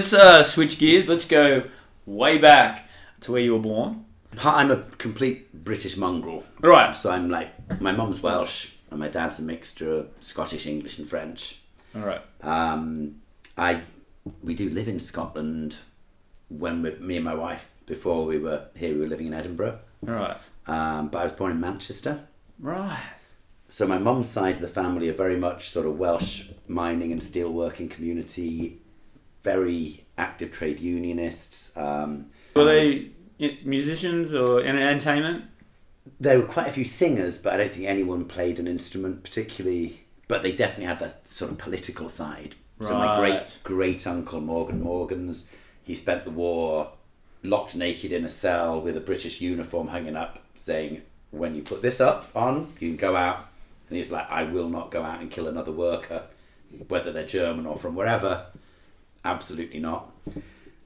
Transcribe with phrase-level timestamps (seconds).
[0.00, 1.10] let's uh, switch gears.
[1.10, 1.64] Let's go
[2.06, 2.88] way back
[3.20, 4.06] to where you were born.
[4.42, 6.42] I'm a complete British mongrel.
[6.60, 6.94] Right.
[6.94, 7.50] So I'm like,
[7.82, 11.60] my mum's Welsh and my dad's a mixture of Scottish, English, and French.
[11.94, 12.22] All right.
[12.40, 13.20] Um,
[13.58, 13.82] I
[14.42, 15.76] we do live in Scotland.
[16.48, 19.80] When we, me and my wife, before we were here, we were living in Edinburgh.
[20.08, 20.36] All right.
[20.66, 22.26] Um, but I was born in Manchester.
[22.58, 23.02] Right.
[23.68, 27.20] So my mum's side of the family are very much sort of Welsh mining and
[27.20, 28.79] steelworking community,
[29.42, 31.76] very active trade unionists.
[31.76, 33.10] Um, Were they
[33.64, 35.44] musicians or in entertainment?
[36.18, 40.06] there were quite a few singers, but I don't think anyone played an instrument particularly.
[40.28, 42.54] But they definitely had that sort of political side.
[42.80, 45.48] So my great great uncle Morgan Morgans,
[45.82, 46.92] he spent the war
[47.42, 51.82] locked naked in a cell with a British uniform hanging up, saying, "When you put
[51.82, 53.48] this up on, you can go out."
[53.88, 56.22] And he's like, "I will not go out and kill another worker,
[56.88, 58.46] whether they're German or from wherever.
[59.24, 60.12] Absolutely not."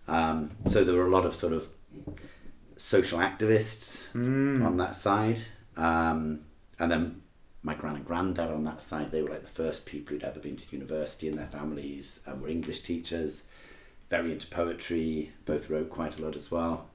[0.07, 1.69] Um, so there were a lot of sort of
[2.77, 4.15] social activists
[4.65, 5.41] on that side.
[5.77, 6.41] Um,
[6.79, 7.23] and then
[7.63, 10.39] my gran and granddad on that side, they were like the first people who'd ever
[10.39, 13.45] been to university in their families and were English teachers,
[14.11, 16.91] very into poetry, both wrote quite a lot as well.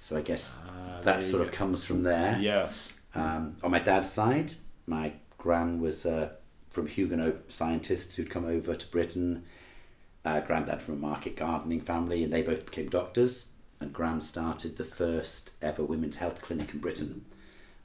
[0.00, 0.58] So I guess
[0.92, 2.38] there that sort of comes from there.
[2.40, 2.92] Yes.
[3.14, 4.52] Um, on my dad's side,
[4.86, 6.30] my gran was uh,
[6.70, 9.44] from Huguenot scientists who'd come over to Britain.
[10.26, 13.46] Uh, granddad from a market gardening family, and they both became doctors.
[13.78, 17.24] And gran started the first ever women's health clinic in Britain,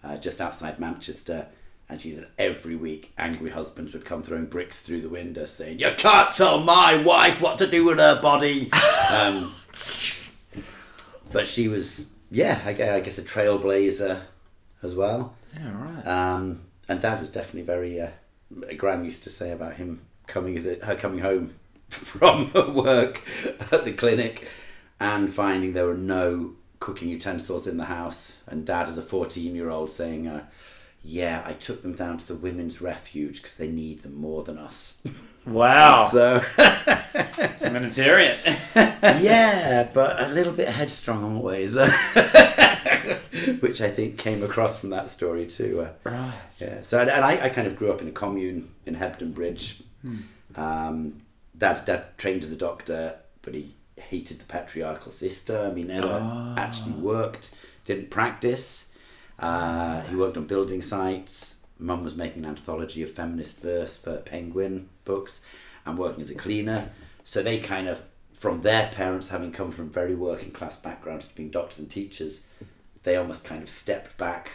[0.04, 1.50] uh, just outside Manchester.
[1.88, 5.78] And she said every week angry husbands would come throwing bricks through the window saying,
[5.78, 8.72] You can't tell my wife what to do with her body.
[9.12, 9.54] um,
[11.32, 14.22] but she was, yeah, I guess, I guess a trailblazer
[14.82, 15.36] as well.
[15.54, 15.72] Yeah.
[15.74, 16.08] Right.
[16.08, 18.02] Um, and Dad was definitely very.
[18.02, 18.10] Uh,
[18.78, 21.54] Gran used to say about him coming, her coming home
[21.96, 23.22] from her work
[23.72, 24.48] at the clinic,
[25.00, 29.90] and finding there were no cooking utensils in the house, and Dad, as a fourteen-year-old,
[29.90, 30.46] saying, uh,
[31.04, 34.58] "Yeah, I took them down to the women's refuge because they need them more than
[34.58, 35.04] us."
[35.46, 36.06] wow.
[36.12, 36.40] so
[37.60, 38.38] Humanitarian.
[38.76, 41.76] yeah, but a little bit headstrong always,
[43.60, 45.82] which I think came across from that story too.
[45.82, 46.34] Uh, right.
[46.60, 46.84] Yeah.
[46.84, 49.84] So and I, I kind of grew up in a commune in Hebden Bridge.
[50.56, 51.22] Um,
[51.62, 55.76] dad dad trained as a doctor, but he hated the patriarchal system.
[55.78, 57.56] He never actually worked,
[57.86, 58.92] didn't practice.
[59.38, 61.62] Uh, he worked on building sites.
[61.78, 65.42] Mum was making an anthology of feminist verse for Penguin books,
[65.86, 66.90] and working as a cleaner.
[67.24, 71.36] So they kind of, from their parents having come from very working class backgrounds to
[71.36, 72.42] being doctors and teachers,
[73.04, 74.52] they almost kind of stepped back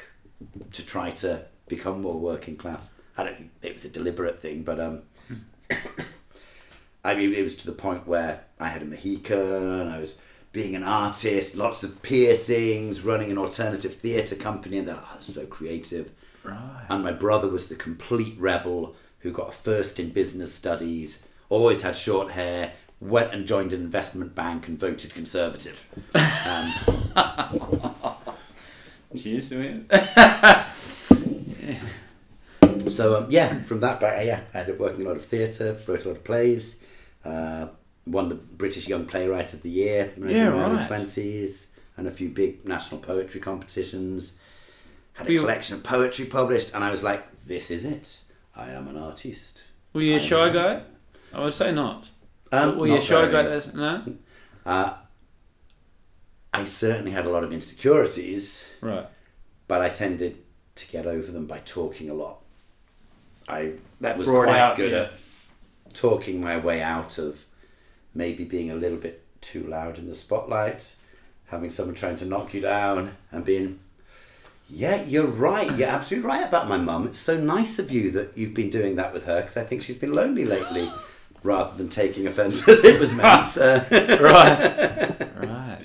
[0.72, 2.90] to try to become more working class.
[3.16, 5.02] I don't think it was a deliberate thing, but um,
[7.06, 10.16] I mean, it was to the point where I had a Mohican, I was
[10.52, 15.20] being an artist, lots of piercings, running an alternative theatre company, and they're like, oh,
[15.20, 16.10] so creative.
[16.42, 16.86] Right.
[16.88, 21.82] And my brother was the complete rebel who got a first in business studies, always
[21.82, 25.86] had short hair, went and joined an investment bank and voted conservative.
[26.14, 26.72] Um,
[29.16, 29.88] Cheers to him.
[32.88, 35.76] So um, yeah, from that back, yeah, I ended up working a lot of theatre,
[35.86, 36.76] wrote a lot of plays,
[37.26, 37.68] uh,
[38.06, 40.86] won the British Young Playwright of the Year when Yeah, in my early right.
[40.86, 44.34] twenties, and a few big national poetry competitions.
[45.14, 48.20] Had a Were you- collection of poetry published, and I was like, "This is it.
[48.54, 50.62] I am an artist." Were you I a am shy guy?
[50.62, 50.84] artist."
[51.34, 52.10] I would say not.
[52.52, 53.42] Um, Were you a not shy guy?
[53.42, 54.02] That's, no.
[54.64, 54.94] Uh,
[56.54, 59.06] I certainly had a lot of insecurities, Right.
[59.68, 60.36] but I tended
[60.76, 62.38] to get over them by talking a lot.
[63.48, 64.98] I That was quite out, good yeah.
[65.04, 65.12] at
[65.96, 67.44] talking my way out of
[68.14, 70.94] maybe being a little bit too loud in the spotlight,
[71.46, 73.78] having someone trying to knock you down, and being,
[74.68, 77.06] yeah, you're right, you're absolutely right about my mum.
[77.06, 79.82] It's so nice of you that you've been doing that with her because I think
[79.82, 80.90] she's been lonely lately,
[81.42, 83.56] rather than taking offence as it was meant.
[83.56, 83.84] Uh,
[84.20, 85.36] right.
[85.36, 85.78] right.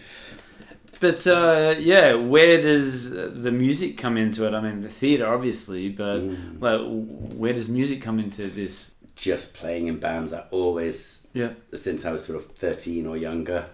[0.99, 4.53] But uh, yeah, where does the music come into it?
[4.53, 6.61] I mean, the theatre, obviously, but Mm.
[6.61, 8.90] like, where does music come into this?
[9.21, 11.51] Just playing in bands, I always, Yeah.
[11.75, 13.67] since I was sort of 13 or younger,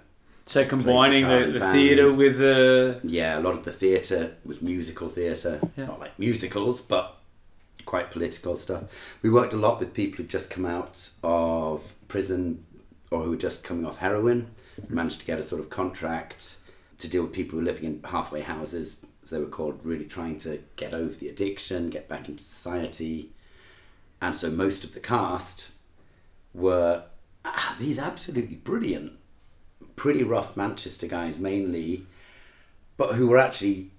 [0.45, 5.07] So combining the, the theatre with the yeah, a lot of the theatre was musical
[5.09, 5.85] theatre, Yeah.
[5.85, 7.15] not like musicals, but
[7.85, 8.83] quite political stuff.
[9.23, 12.65] We worked a lot with people who'd just come out of prison
[13.09, 14.51] or who were just coming off heroin.
[14.89, 16.57] We managed to get a sort of contract
[16.99, 20.05] to deal with people who were living in halfway houses, as they were called, really
[20.05, 23.31] trying to get over the addiction, get back into society.
[24.21, 25.71] And so most of the cast
[26.53, 27.03] were
[27.45, 29.13] ah, these absolutely brilliant,
[29.95, 32.03] pretty rough Manchester guys mainly,
[32.97, 33.91] but who were actually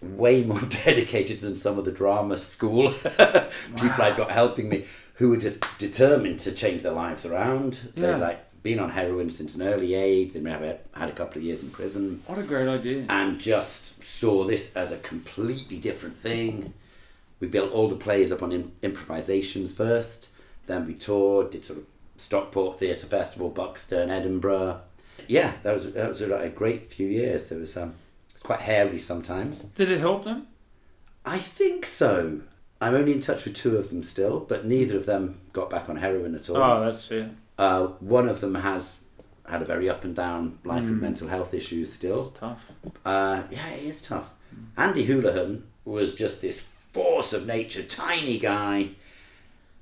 [0.00, 4.84] way more dedicated than some of the drama school people I'd got helping me,
[5.14, 7.90] who were just determined to change their lives around.
[7.94, 8.12] Yeah.
[8.12, 10.32] They'd like been on heroin since an early age.
[10.32, 13.04] They may have had a couple of years in prison What a great idea.
[13.08, 16.72] and just saw this as a completely different thing.
[17.44, 20.30] We built all the plays up on im- improvisations first,
[20.66, 21.84] then we toured, did sort of
[22.16, 24.80] Stockport Theatre Festival, Buxton, Edinburgh.
[25.28, 27.52] Yeah, that was that was a, a great few years.
[27.52, 27.90] It was um,
[28.30, 29.60] it was quite hairy sometimes.
[29.74, 30.46] Did it help them?
[31.26, 32.40] I think so.
[32.80, 35.90] I'm only in touch with two of them still, but neither of them got back
[35.90, 36.56] on heroin at all.
[36.56, 37.30] Oh, that's fair.
[37.58, 39.00] Uh, one of them has
[39.46, 41.02] had a very up and down life with Mm.
[41.02, 42.22] mental health issues still.
[42.28, 42.62] It's tough.
[43.04, 44.30] Uh, yeah, it is tough.
[44.78, 46.60] Andy Houlihan was just this
[46.94, 48.90] force of nature, tiny guy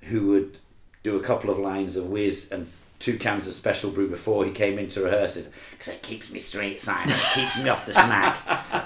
[0.05, 0.57] who would
[1.03, 2.69] do a couple of lines of whiz and
[2.99, 6.81] two cans of special brew before he came into rehearsal because it keeps me straight,
[6.81, 7.15] Simon.
[7.15, 8.39] It keeps me off the snack.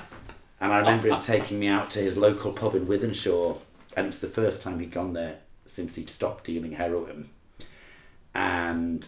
[0.59, 3.59] And I remember him taking me out to his local pub in Wythenshawe,
[3.95, 7.29] and it's the first time he'd gone there since he'd stopped dealing heroin.
[8.35, 9.07] And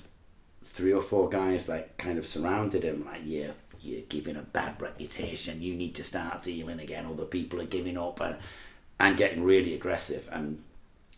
[0.63, 4.81] three or four guys like kind of surrounded him, like, yeah, you're giving a bad
[4.83, 5.63] reputation.
[5.63, 7.07] You need to start dealing again.
[7.07, 8.37] Other people are giving up and,
[9.01, 10.29] and getting really aggressive.
[10.33, 10.63] And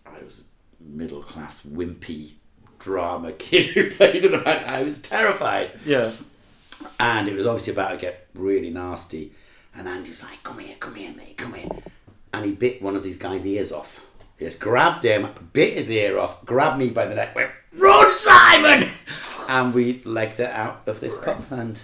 [0.06, 2.32] I was a middle class, wimpy
[2.78, 4.66] drama kid who played in a band.
[4.66, 5.72] I was terrified.
[5.84, 6.12] Yeah.
[6.98, 9.32] And it was obviously about to get really nasty.
[9.74, 11.68] And Andy was like, come here, come here, mate, come here.
[12.32, 14.06] And he bit one of these guys' ears off.
[14.38, 18.16] He just grabbed him, bit his ear off, grabbed me by the neck, went, Run,
[18.16, 18.88] Simon!
[19.48, 21.44] And we legged it out of this pub.
[21.50, 21.82] And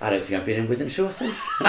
[0.00, 1.46] I don't think I've been in Wythenshawe since.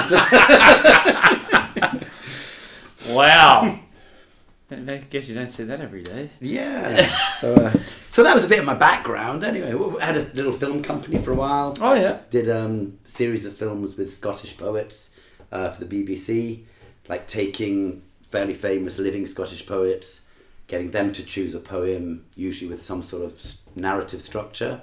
[3.17, 3.79] Wow.
[4.71, 6.29] I guess you don't see that every day.
[6.41, 7.09] yeah.
[7.37, 7.71] So, uh,
[8.09, 9.43] so that was a bit of my background.
[9.43, 11.75] Anyway, we had a little film company for a while.
[11.79, 12.17] Oh yeah.
[12.31, 15.13] did um series of films with Scottish poets
[15.51, 16.63] uh, for the BBC,
[17.07, 20.21] like taking fairly famous living Scottish poets,
[20.65, 23.39] getting them to choose a poem, usually with some sort of
[23.75, 24.81] narrative structure.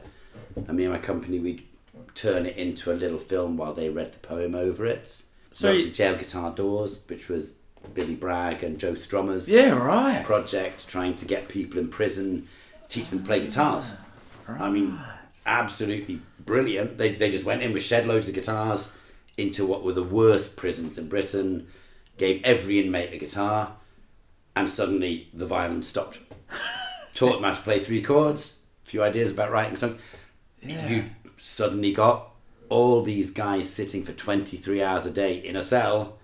[0.55, 1.65] And me and my company, we'd
[2.15, 5.09] turn it into a little film while they read the poem over it.
[5.09, 7.57] So So you- Jail Guitar Doors, which was
[7.93, 9.71] Billy Bragg and Joe Strummer's Yeah.
[9.73, 10.25] Right.
[10.25, 12.49] project, trying to get people in prison,
[12.89, 13.93] teach them to play guitars.
[14.49, 14.99] I mean,
[15.47, 16.99] absolutely brilliant.
[16.99, 18.93] They, they just went in with shed loads of guitars
[19.37, 21.67] into what were the worst prisons in Britain,
[22.19, 23.73] gave every inmate a guitar,
[24.55, 26.19] and suddenly the violence stopped.
[27.15, 29.97] Taught them how to play three chords, a few ideas about writing songs.
[30.63, 30.89] Yeah.
[30.89, 31.05] You
[31.39, 32.31] suddenly got
[32.69, 36.19] all these guys sitting for 23 hours a day in a cell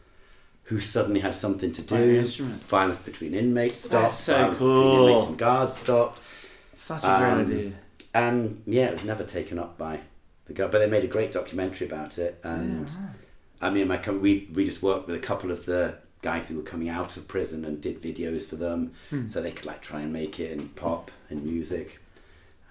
[0.71, 2.25] who suddenly had something to do.
[2.25, 4.05] Violence between inmates stopped.
[4.05, 4.75] That's so violence cool.
[4.85, 6.21] between inmates and guards stopped.
[6.75, 7.73] Such a great Um, idea.
[8.15, 10.00] And yeah, it was never taken up by
[10.47, 12.39] the guard, but they made a great documentary about it.
[12.43, 13.15] And Yeah, right.
[13.62, 16.57] I mean, my com- we we just worked with a couple of the guys who
[16.57, 19.27] were coming out of prison and did videos for them, Hmm.
[19.27, 21.99] so they could like try and make it in pop and music.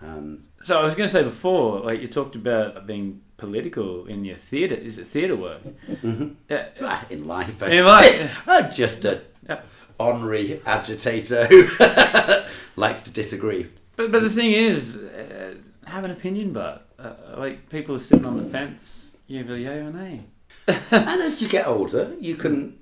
[0.01, 4.25] Um, So I was going to say before, like you talked about being political in
[4.25, 4.75] your theatre.
[4.75, 5.62] Is it theatre work?
[5.89, 6.36] mhm.
[6.50, 6.67] Yeah.
[6.81, 8.43] Ah, in life, In life.
[8.48, 9.62] I'm just a Yeah.
[10.00, 11.67] honorary agitator who
[12.75, 13.67] likes to disagree.
[13.96, 15.55] But but the thing is, uh,
[15.86, 19.15] have an opinion, but uh, like people are sitting on the fence.
[19.27, 20.22] You a yay or nay.
[20.67, 22.77] and as you get older, you can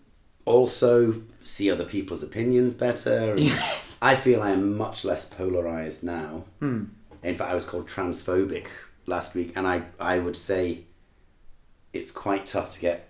[0.45, 3.35] also see other people's opinions better.
[3.37, 3.97] Yes.
[4.01, 6.43] I feel I am much less polarized now.
[6.59, 6.83] Hmm.
[7.23, 8.67] In fact, I was called transphobic
[9.07, 10.81] last week, and I, I would say
[11.93, 13.09] it's quite tough to get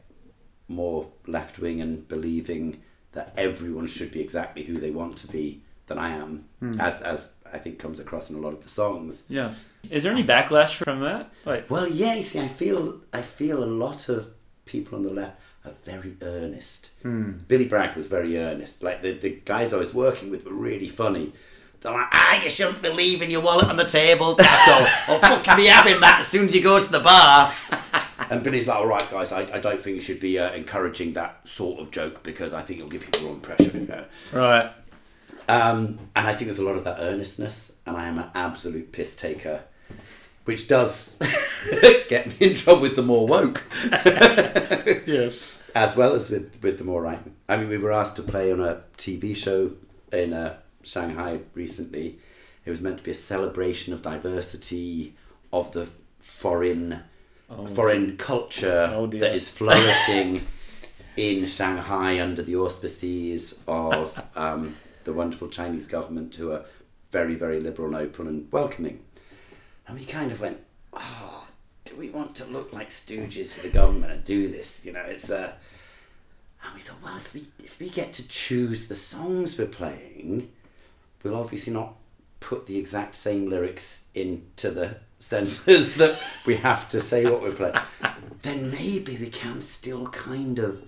[0.69, 2.81] more left wing and believing
[3.13, 6.79] that everyone should be exactly who they want to be than I am, Hmm.
[6.79, 9.23] as as I think comes across in a lot of the songs.
[9.29, 9.53] Yeah.
[9.89, 11.31] Is there any backlash from that?
[11.45, 14.31] Like, Well, yeah, you see, I feel I feel a lot of
[14.65, 16.91] people on the left are very earnest.
[17.01, 17.31] hmm.
[17.47, 18.83] Billy Bragg was very earnest.
[18.83, 21.31] Like the, the guys I was working with were really funny.
[21.81, 25.13] They're like, ah, you shouldn't be leaving your wallet on the table, Taco.
[25.13, 27.53] or fucking be having that as soon as you go to the bar.
[28.31, 31.13] and Billy's like, all right, guys, I, I don't think you should be uh, encouraging
[31.13, 34.07] that sort of joke because I think it'll give people wrong pressure.
[34.33, 34.71] right.
[35.49, 38.91] Um, and I think there's a lot of that earnestness, and I am an absolute
[38.91, 39.61] piss taker,
[40.45, 41.15] which does
[42.09, 43.63] get me in trouble with the more woke,
[45.05, 45.57] Yes.
[45.75, 47.19] as well as with, with the more right.
[47.47, 49.71] I mean, we were asked to play on a TV show
[50.11, 50.57] in uh,
[50.87, 52.19] Shanghai recently.
[52.65, 55.15] It was meant to be a celebration of diversity,
[55.53, 55.87] of the
[56.19, 57.03] foreign
[57.49, 57.65] Oh.
[57.65, 60.45] foreign culture Oh, that is flourishing
[61.15, 64.75] in Shanghai under the auspices of um,
[65.05, 66.65] the wonderful Chinese government, who are
[67.11, 68.99] very, very liberal and open and welcoming.
[69.87, 70.57] And we kind of went,
[70.91, 71.47] oh,
[71.85, 74.85] do we want to look like stooges for the government and do this?
[74.85, 75.39] You know, it's a.
[75.39, 75.51] Uh...
[76.65, 80.49] And we thought, well, if we if we get to choose the songs we're playing,
[81.27, 81.95] we'll obviously not
[82.39, 87.51] put the exact same lyrics into the senses that we have to say what we're
[87.51, 87.75] playing.
[88.43, 90.83] then maybe we can still kind of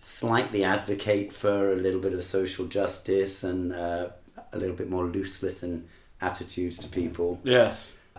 [0.00, 4.08] slightly advocate for a little bit of social justice and uh,
[4.52, 5.86] a little bit more looseness and
[6.20, 7.40] attitudes to people.
[7.44, 7.74] Yeah.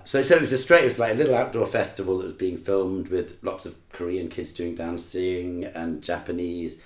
[0.06, 2.34] So, so it was a straight, it was like a little outdoor festival that was
[2.34, 6.78] being filmed with lots of Korean kids doing dancing and Japanese.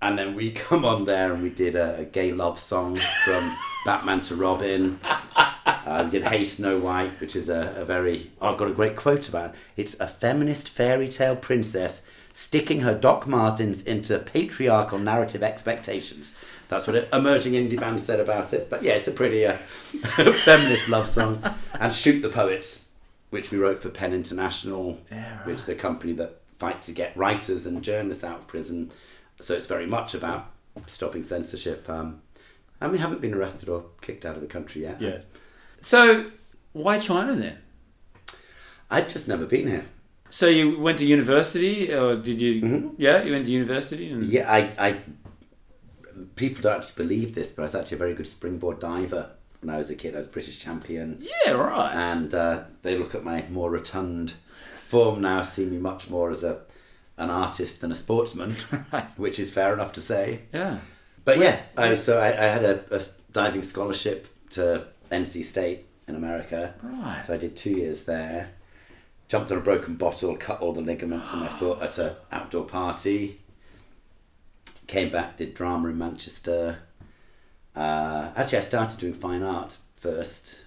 [0.00, 3.56] And then we come on there and we did a, a gay love song from
[3.84, 5.00] Batman to Robin.
[5.04, 8.74] Uh, we did Hey Snow White, which is a, a very, oh, I've got a
[8.74, 9.56] great quote about it.
[9.76, 12.02] It's a feminist fairy tale princess
[12.32, 16.38] sticking her Doc Martens into patriarchal narrative expectations.
[16.68, 18.68] That's what an emerging indie band said about it.
[18.68, 19.54] But yeah, it's a pretty uh,
[20.44, 21.42] feminist love song.
[21.80, 22.90] And Shoot the Poets,
[23.30, 25.46] which we wrote for Pen International, Yeah, right.
[25.46, 28.90] which is a company that fight to get writers and journalists out of prison.
[29.40, 30.50] So it's very much about
[30.86, 31.88] stopping censorship.
[31.88, 32.22] Um,
[32.80, 35.00] and we haven't been arrested or kicked out of the country yet.
[35.00, 35.20] Yeah.
[35.80, 36.30] So
[36.72, 37.58] why China then?
[38.90, 39.84] I'd just never been here.
[40.30, 42.62] So you went to university, or did you?
[42.62, 42.94] Mhm.
[42.98, 44.98] Yeah, you went to university, and Yeah, I, I.
[46.36, 49.30] People don't actually believe this, but I was actually a very good springboard diver
[49.60, 50.14] when I was a kid.
[50.14, 51.94] I was British champion, yeah, right.
[51.94, 54.34] and uh, they look at my more rotund
[54.80, 56.60] form now, see me much more as a
[57.18, 58.52] an artist than a sportsman,
[59.16, 60.40] which is fair enough to say.
[60.52, 60.78] yeah,
[61.24, 66.14] But yeah, I so I, I had a, a diving scholarship to NC State in
[66.14, 66.74] America.
[66.82, 67.22] right.
[67.26, 68.50] So I did two years there.
[69.28, 72.64] Jumped on a broken bottle, cut all the ligaments in my foot at an outdoor
[72.64, 73.40] party.
[74.86, 76.78] Came back, did drama in Manchester.
[77.76, 80.62] Uh, actually, I started doing fine art first,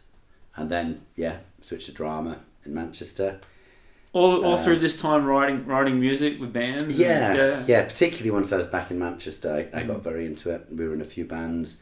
[0.56, 3.40] and then yeah, switched to drama in Manchester.
[4.14, 6.84] All, all uh, through this time writing writing music with bands.
[6.84, 10.26] and- Yeah, yeah, yeah, Particularly once I was back in Manchester, I, I got very
[10.26, 10.68] into it.
[10.72, 11.78] We were in a few bands.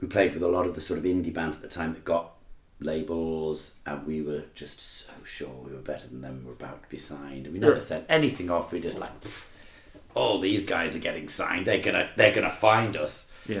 [0.00, 2.04] We played with a lot of the sort of indie bands at the time that
[2.04, 2.32] got
[2.80, 6.40] labels, and we were just so sure we were better than them.
[6.40, 7.78] We were about to be signed, and we never Yeah.
[7.80, 8.72] sent anything off.
[8.72, 9.46] We were just like, "Pff,
[10.14, 11.66] all these guys are getting signed.
[11.66, 13.30] They're gonna, they're gonna find us.
[13.46, 13.60] yeah.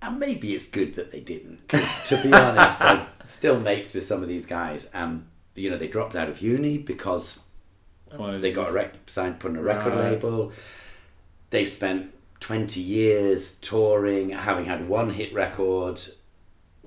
[0.00, 4.04] And maybe it's good that they didn't, because to be honest, I'm still mates with
[4.06, 5.26] some of these guys, and
[5.58, 7.38] you know they dropped out of uni because
[8.10, 10.12] Oh, they got a rec- signed, put on a record Right.
[10.12, 10.50] label.
[11.50, 12.10] They've spent
[12.40, 16.00] 20 years touring, having had one hit record,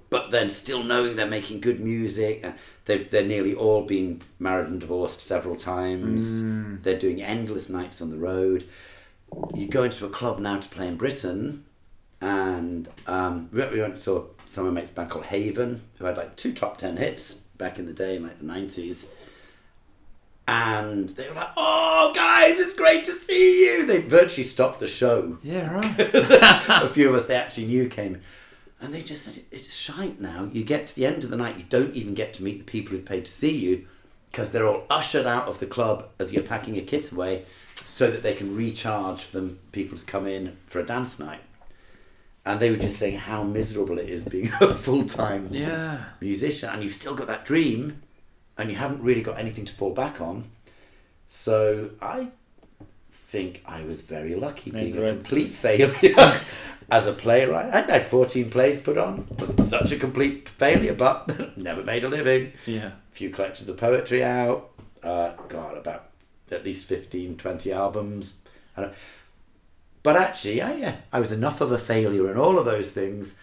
[0.10, 2.40] but then still knowing they're making good music.
[2.44, 6.42] And they've, they're nearly all been married and divorced several times.
[6.42, 6.82] Mm.
[6.82, 8.66] They're doing endless nights on the road.
[9.54, 11.66] You go into a club now to play in Britain,
[12.20, 15.82] and um, we went we went and saw some of my mates' band called Haven,
[16.00, 19.06] who had like two top 10 hits back in the day in like the 90s
[20.48, 24.88] and they were like, "Oh, guys, it's great to see you." They virtually stopped the
[24.88, 25.38] show.
[25.44, 26.00] Yeah, right.
[26.84, 28.22] a few of us they actually knew came,
[28.82, 30.50] and they just said, "It's shite now.
[30.52, 32.72] You get to the end of the night, you don't even get to meet the
[32.72, 33.88] people who've paid to see you,
[34.32, 38.10] because they're all ushered out of the club as you're packing your kit away, so
[38.12, 41.42] that they can recharge for them people to come in for a dance night."
[42.46, 46.06] And they were just saying how miserable it is being a full time yeah.
[46.20, 48.02] musician and you've still got that dream
[48.58, 50.50] and you haven't really got anything to fall back on.
[51.28, 52.30] So I
[53.12, 55.94] think I was very lucky Made being a complete failure
[56.92, 57.74] as a playwright.
[57.74, 59.28] I had 14 plays put on.
[59.40, 62.54] Wasn't such a complete failure, but never made a living.
[62.66, 62.88] Yeah.
[62.88, 64.72] A few collections of poetry out.
[65.02, 66.10] Uh, God, about
[66.52, 68.40] at least 15, 20 albums.
[68.76, 68.94] I don't-
[70.04, 73.36] But actually, I, yeah, I was enough of a failure in all of those things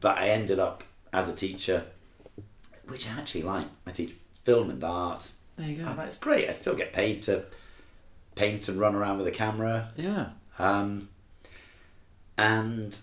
[0.00, 1.84] that I ended up as a teacher,
[2.86, 3.66] which I actually like.
[3.86, 5.32] I teach film and art.
[5.56, 5.88] There you go.
[5.88, 6.48] And that's great.
[6.48, 7.44] I still get paid to
[8.34, 9.90] paint and run around with a camera.
[9.96, 10.30] Yeah.
[10.58, 11.08] Um,
[12.36, 12.98] and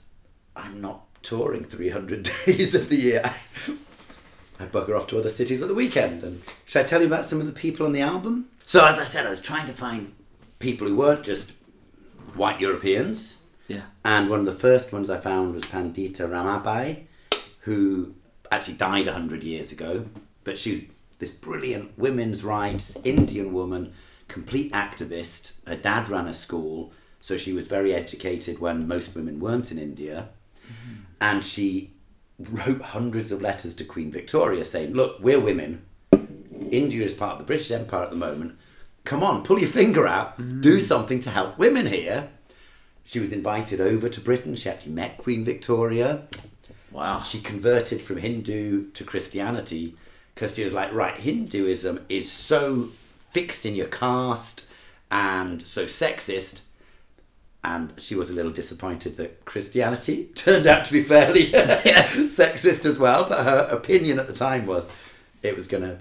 [0.55, 3.23] I'm not touring 300 days of the year.
[4.59, 6.23] I bugger off to other cities at the weekend.
[6.23, 8.47] And should I tell you about some of the people on the album?
[8.65, 10.13] So, as I said, I was trying to find
[10.59, 11.53] people who weren't just
[12.35, 13.37] white Europeans.
[13.67, 13.83] Yeah.
[14.03, 17.03] And one of the first ones I found was Pandita Ramabai,
[17.61, 18.15] who
[18.51, 20.05] actually died 100 years ago.
[20.43, 20.81] But she was
[21.19, 23.93] this brilliant women's rights Indian woman,
[24.27, 25.53] complete activist.
[25.67, 29.79] Her dad ran a school, so she was very educated when most women weren't in
[29.79, 30.29] India.
[30.67, 31.01] Mm-hmm.
[31.21, 31.91] And she
[32.37, 35.83] wrote hundreds of letters to Queen Victoria saying, Look, we're women.
[36.71, 38.57] India is part of the British Empire at the moment.
[39.05, 42.29] Come on, pull your finger out, do something to help women here.
[43.03, 44.55] She was invited over to Britain.
[44.55, 46.23] She actually met Queen Victoria.
[46.91, 47.21] Wow.
[47.21, 49.95] She converted from Hindu to Christianity
[50.33, 52.89] because she was like, right, Hinduism is so
[53.29, 54.67] fixed in your caste
[55.11, 56.61] and so sexist.
[57.63, 62.97] And she was a little disappointed that Christianity turned out to be fairly sexist as
[62.97, 63.29] well.
[63.29, 64.91] But her opinion at the time was
[65.43, 65.99] it was going to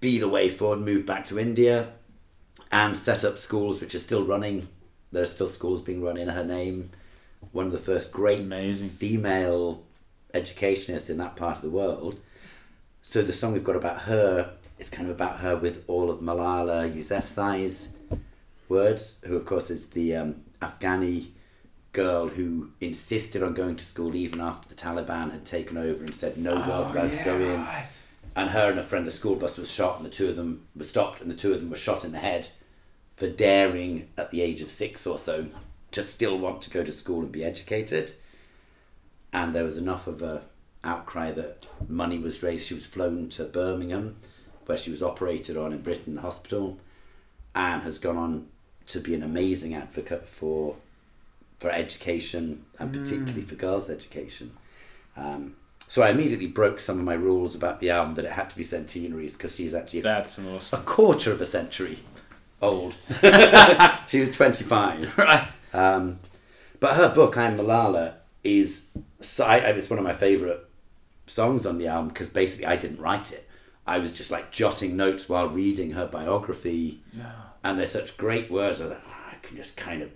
[0.00, 1.94] be the way forward, move back to India
[2.70, 4.68] and set up schools which are still running.
[5.12, 6.90] There are still schools being run in her name.
[7.52, 8.90] One of the first great Amazing.
[8.90, 9.84] female
[10.34, 12.20] educationists in that part of the world.
[13.00, 16.20] So the song we've got about her is kind of about her with all of
[16.20, 17.96] Malala Yousafzai's
[18.68, 21.28] words, who of course is the um, Afghani
[21.92, 26.14] girl who insisted on going to school even after the Taliban had taken over and
[26.14, 27.66] said no girls allowed to go in.
[28.36, 30.66] And her and a friend, the school bus was shot, and the two of them
[30.76, 32.50] were stopped, and the two of them were shot in the head
[33.18, 35.48] for daring at the age of six or so
[35.90, 38.12] to still want to go to school and be educated.
[39.32, 40.42] And there was enough of a
[40.84, 42.68] outcry that money was raised.
[42.68, 44.18] She was flown to Birmingham,
[44.66, 46.78] where she was operated on in Britain hospital,
[47.56, 48.46] and has gone on
[48.86, 50.76] to be an amazing advocate for
[51.58, 54.52] for education and particularly for girls' education.
[55.16, 55.56] Um,
[55.88, 58.56] so I immediately broke some of my rules about the album that it had to
[58.56, 60.78] be centenaries because she's actually That's awesome.
[60.78, 61.98] a quarter of a century
[62.60, 62.96] old.
[64.08, 65.16] she was 25.
[65.18, 65.48] Right.
[65.72, 66.18] Um,
[66.80, 68.86] but her book, I'm Malala, is
[69.20, 70.58] so I, I- it's one of my favourite
[71.26, 73.48] songs on the album because basically I didn't write it.
[73.86, 77.32] I was just like jotting notes while reading her biography, Yeah.
[77.64, 78.80] and they're such great words.
[78.80, 80.10] I was like, "Oh, I can just kind of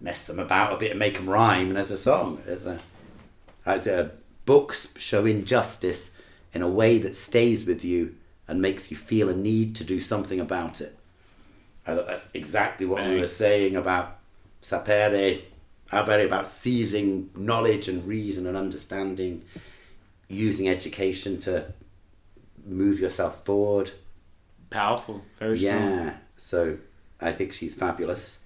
[0.00, 1.68] mess them about a bit and make them rhyme.
[1.68, 2.78] And as a song, it's a,
[3.66, 4.12] it's a
[4.44, 6.12] books show injustice
[6.54, 8.14] in a way that stays with you
[8.46, 10.95] and makes you feel a need to do something about it.
[11.86, 14.18] I thought that's exactly what we were saying about
[14.60, 15.42] sapere,
[15.90, 19.44] sapere about seizing knowledge and reason and understanding,
[20.28, 21.72] using education to
[22.64, 23.92] move yourself forward.
[24.70, 25.22] Powerful.
[25.38, 25.74] Very strong.
[25.80, 26.78] Yeah, so
[27.20, 28.40] I think she's fabulous.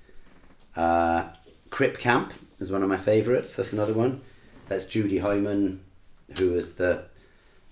[0.77, 1.29] Uh,
[1.71, 3.55] Crip Camp is one of my favourites.
[3.57, 4.21] That's another one.
[4.69, 5.81] That's Judy Heumann,
[6.39, 7.05] who is the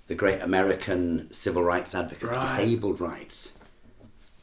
[0.07, 3.58] the great American civil rights advocate for disabled rights.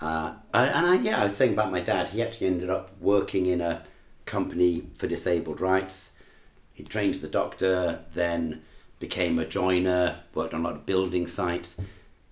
[0.01, 2.09] Uh, I, and I, yeah, I was saying about my dad.
[2.09, 3.83] He actually ended up working in a
[4.25, 6.11] company for disabled rights.
[6.73, 8.61] He trained as a doctor, then
[8.99, 11.79] became a joiner, worked on a lot of building sites,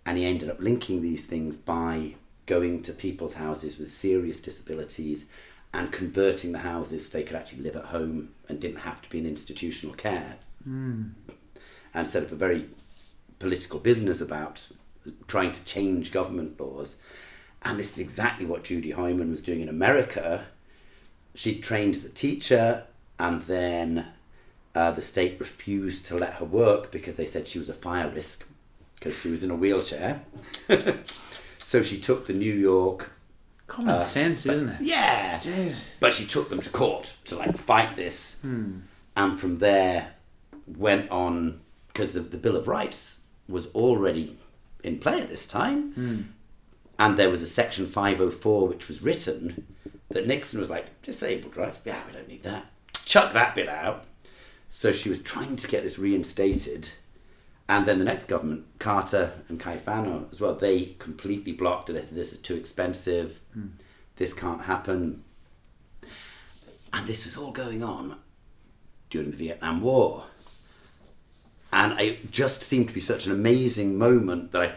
[0.05, 5.27] and he ended up linking these things by going to people's houses with serious disabilities
[5.73, 9.09] and converting the houses so they could actually live at home and didn't have to
[9.09, 10.35] be in institutional care.
[11.93, 12.65] And set up a very
[13.39, 14.67] political business about
[15.27, 16.97] trying to change government laws.
[17.63, 20.45] And this is exactly what Judy Heumann was doing in America.
[21.35, 22.85] She trained as a teacher,
[23.17, 24.07] and then
[24.75, 28.09] uh, the state refused to let her work because they said she was a fire
[28.09, 28.47] risk
[28.95, 30.21] because she was in a wheelchair.
[31.57, 33.11] so she took the New York.
[33.67, 34.81] Common uh, sense, isn't it?
[34.81, 35.39] Yeah!
[35.39, 35.83] Jeez.
[35.99, 38.79] But she took them to court to like fight this, hmm.
[39.15, 40.13] and from there
[40.67, 44.37] went on because the, the Bill of Rights was already
[44.83, 46.21] in play at this time, hmm.
[46.99, 49.67] And there was a Section Five Hundred Four which was written
[50.09, 51.79] that Nixon was like disabled rights.
[51.83, 52.65] Yeah, we don't need that.
[53.05, 54.05] Chuck that bit out.
[54.69, 56.89] So she was trying to get this reinstated.
[57.69, 62.13] And then the next government, Carter and Califano as well, they completely blocked it.
[62.13, 63.39] This is too expensive.
[63.53, 63.67] Hmm.
[64.17, 65.23] This can't happen.
[66.91, 68.17] And this was all going on
[69.09, 70.25] during the Vietnam War.
[71.71, 74.75] And it just seemed to be such an amazing moment that I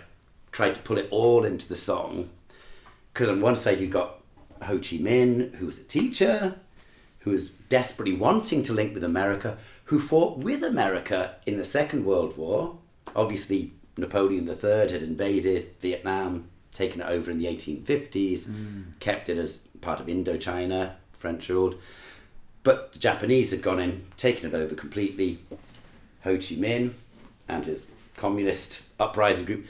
[0.56, 2.30] tried to pull it all into the song.
[3.12, 4.22] Because on one side, you've got
[4.62, 6.56] Ho Chi Minh, who was a teacher,
[7.20, 12.06] who was desperately wanting to link with America, who fought with America in the Second
[12.06, 12.78] World War.
[13.14, 18.84] Obviously, Napoleon III had invaded Vietnam, taken it over in the 1850s, mm.
[18.98, 21.78] kept it as part of Indochina, French ruled.
[22.62, 25.38] But the Japanese had gone in, taken it over completely.
[26.24, 26.92] Ho Chi Minh
[27.46, 27.84] and his
[28.16, 29.66] communist uprising group,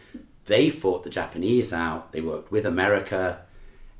[0.46, 2.12] they fought the Japanese out.
[2.12, 3.40] They worked with America.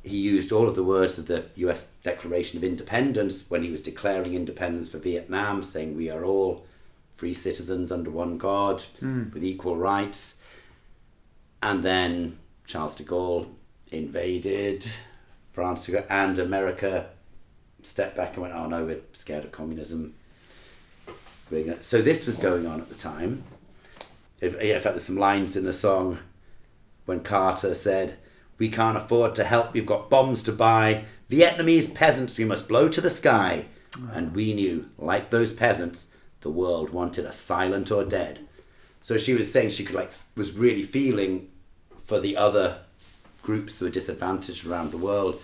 [0.02, 3.80] He used all of the words of the US Declaration of Independence when he was
[3.80, 6.64] declaring independence for Vietnam, saying we are all
[7.14, 9.30] free citizens under one God hmm.
[9.32, 10.40] with equal rights.
[11.62, 13.48] And then Charles de Gaulle
[13.90, 14.87] invaded
[15.52, 17.09] France and America
[17.82, 20.14] stepped back and went, oh no, we're scared of communism.
[21.80, 23.44] So this was going on at the time.
[24.40, 26.18] In in fact, there's some lines in the song
[27.07, 28.19] when Carter said,
[28.59, 31.05] We can't afford to help, we've got bombs to buy.
[31.31, 33.66] Vietnamese peasants we must blow to the sky.
[34.12, 36.09] And we knew, like those peasants,
[36.42, 38.40] the world wanted us silent or dead.
[39.01, 41.49] So she was saying she could like was really feeling
[41.99, 42.81] for the other
[43.42, 45.40] groups that were disadvantaged around the world.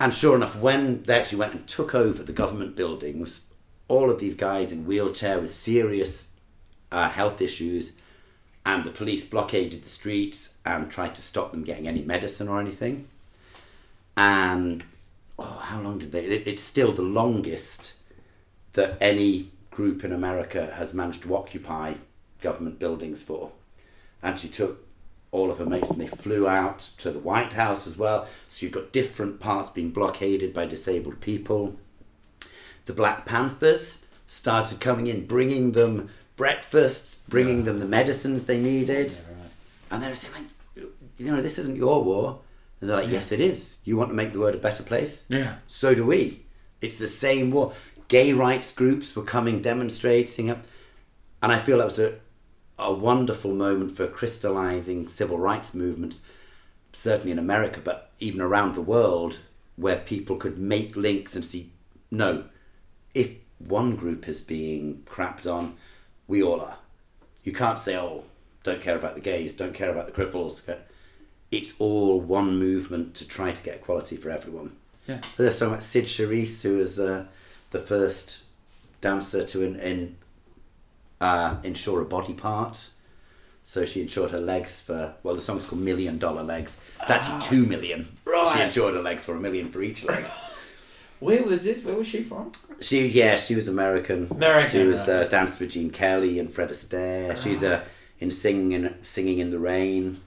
[0.00, 3.46] And sure enough, when they actually went and took over the government buildings,
[3.88, 6.28] all of these guys in wheelchair with serious
[6.92, 7.94] uh, health issues,
[8.68, 12.60] and the police blockaded the streets and tried to stop them getting any medicine or
[12.60, 13.08] anything.
[14.14, 14.84] And
[15.38, 16.26] oh, how long did they?
[16.26, 17.94] It, it's still the longest
[18.74, 21.94] that any group in America has managed to occupy
[22.42, 23.52] government buildings for.
[24.22, 24.86] And she took
[25.30, 28.26] all of her mates and they flew out to the White House as well.
[28.50, 31.76] So you've got different parts being blockaded by disabled people.
[32.84, 39.12] The Black Panthers started coming in, bringing them breakfasts, bringing them the medicines they needed.
[39.90, 40.86] And they were saying, like,
[41.18, 42.40] you know, this isn't your war.
[42.80, 43.76] And they're like, yes, it is.
[43.84, 45.26] You want to make the world a better place?
[45.28, 45.56] Yeah.
[45.66, 46.44] So do we.
[46.80, 47.74] It's the same war.
[48.06, 50.48] Gay rights groups were coming demonstrating.
[50.48, 50.62] And
[51.42, 52.14] I feel that was a,
[52.78, 56.20] a wonderful moment for crystallizing civil rights movements,
[56.92, 59.38] certainly in America, but even around the world,
[59.76, 61.72] where people could make links and see
[62.10, 62.44] no,
[63.12, 65.76] if one group is being crapped on,
[66.28, 66.76] we all are.
[67.42, 68.24] You can't say, oh,
[68.62, 70.62] don't care about the gays, don't care about the cripples.
[71.50, 74.76] It's all one movement to try to get equality for everyone.
[75.06, 75.20] Yeah.
[75.38, 77.24] There's so much Cyd Charisse, who was uh,
[77.70, 78.44] the first
[79.00, 80.16] dancer to in, in,
[81.20, 82.90] uh, insure a body part.
[83.62, 86.80] So she insured her legs for well, the song's called Million Dollar Legs.
[87.02, 88.16] It's actually two million.
[88.24, 88.50] Right.
[88.54, 90.24] She insured her legs for a million for each leg.
[91.20, 91.84] Where was this?
[91.84, 92.52] Where was she from?
[92.80, 94.28] She yeah, she was American.
[94.30, 95.08] American, She was right.
[95.08, 97.36] uh, danced with Gene Kelly and Fred Astaire.
[97.42, 97.84] She's uh,
[98.20, 100.20] in singing singing in the rain.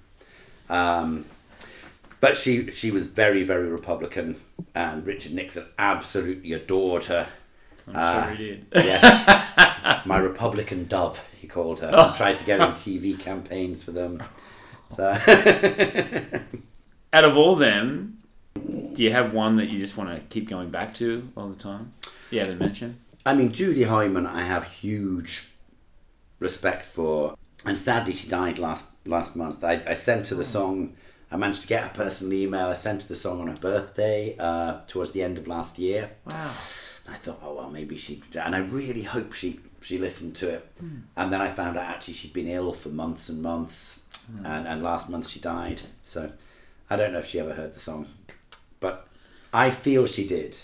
[0.69, 1.25] Um,
[2.19, 4.35] but she she was very very Republican,
[4.75, 7.27] and Richard Nixon absolutely adored her.
[7.87, 8.25] I'm Ah.
[8.27, 8.65] sure he did.
[8.73, 11.87] Yes, my Republican dove, he called her.
[11.87, 14.21] And tried to get her in TV campaigns for them.
[14.95, 15.09] So
[17.13, 18.19] Out of all them,
[18.55, 21.61] do you have one that you just want to keep going back to all the
[21.61, 21.91] time?
[22.29, 22.99] You haven't mentioned.
[23.25, 25.51] I mean, Judy Heumann, I have huge
[26.39, 29.63] respect for, and sadly, she died last last month.
[29.63, 30.95] I, I sent her the song.
[31.31, 32.67] I managed to get her personal email.
[32.67, 36.11] I sent her the song on her birthday uh, towards the end of last year.
[36.25, 36.51] Wow.
[37.05, 38.21] And I thought, oh well, maybe she.
[38.35, 40.71] And I really hope she she listened to it.
[41.15, 44.01] And then I found out actually she'd been ill for months and months,
[44.43, 45.81] and and last month she died.
[46.03, 46.31] So
[46.89, 48.20] I don't know if she ever heard the song, but
[49.53, 50.57] I feel she did.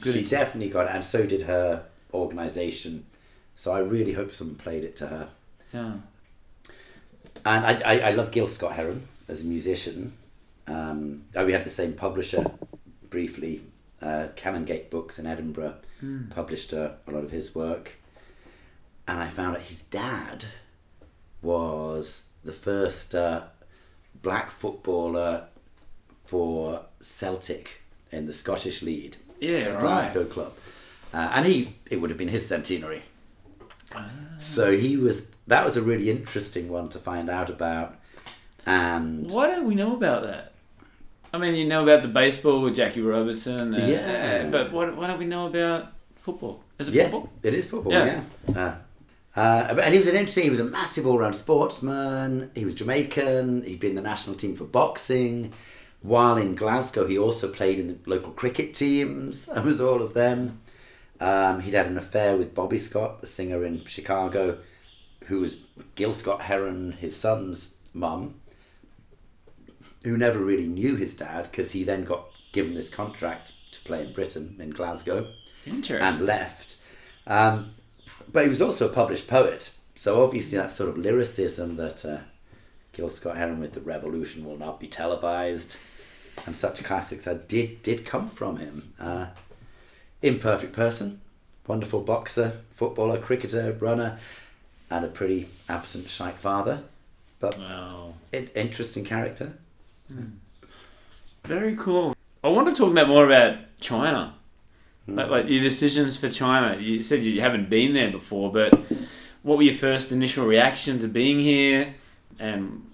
[0.00, 3.06] Good she definitely got it, and so did her organisation.
[3.54, 5.28] So I really hope someone played it to her.
[5.72, 5.94] Yeah.
[7.46, 10.14] And I, I, I love Gil Scott Heron as a musician.
[10.66, 12.50] Um, oh, we had the same publisher
[13.10, 13.62] briefly.
[14.02, 15.76] Uh, Canongate Books in Edinburgh
[16.30, 17.96] published uh, a lot of his work.
[19.06, 20.46] And I found out his dad
[21.42, 23.44] was the first uh,
[24.22, 25.44] black footballer
[26.24, 27.82] for Celtic
[28.14, 29.16] in the Scottish lead.
[29.40, 29.80] Yeah, right.
[29.80, 30.52] Glasgow club.
[31.12, 33.02] Uh, and he it would have been his centenary.
[34.38, 37.96] So he was that was a really interesting one to find out about.
[38.66, 40.52] And Why don't we know about that?
[41.32, 43.74] I mean, you know about the baseball with Jackie Robertson.
[43.74, 44.48] Uh, Yeah.
[44.50, 46.62] But why, why don't we know about football?
[46.78, 47.30] Is it yeah, football?
[47.42, 48.22] it is football, Yeah.
[48.48, 48.76] yeah.
[49.36, 52.50] Uh, uh, and he was an interesting, he was a massive all round sportsman.
[52.54, 55.52] He was Jamaican, he'd been the national team for boxing.
[56.04, 59.48] While in Glasgow, he also played in the local cricket teams.
[59.56, 60.60] I was all of them.
[61.18, 64.58] Um, he'd had an affair with Bobby Scott, a singer in Chicago,
[65.28, 65.56] who was
[65.94, 68.34] Gil Scott Heron, his son's mum,
[70.02, 74.04] who never really knew his dad because he then got given this contract to play
[74.04, 75.28] in Britain, in Glasgow
[75.64, 76.06] Interesting.
[76.06, 76.76] and left.
[77.26, 77.76] Um,
[78.30, 82.18] but he was also a published poet, so obviously that sort of lyricism that uh,
[82.92, 85.78] Gil Scott Heron with "The Revolution will not be televised"
[86.46, 88.92] and such classics that did did come from him.
[89.00, 89.26] Uh,
[90.22, 91.20] imperfect person,
[91.66, 94.18] wonderful boxer, footballer, cricketer, runner,
[94.90, 96.82] and a pretty absent shite father,
[97.40, 98.14] but Wow.
[98.32, 99.54] in- interesting character.
[101.44, 102.14] Very cool.
[102.42, 104.34] I want to talk about more about China.
[105.06, 106.80] Like, like your decisions for China.
[106.80, 108.74] You said you haven't been there before, but
[109.42, 111.94] what were your first initial reaction to being here?
[112.38, 112.86] And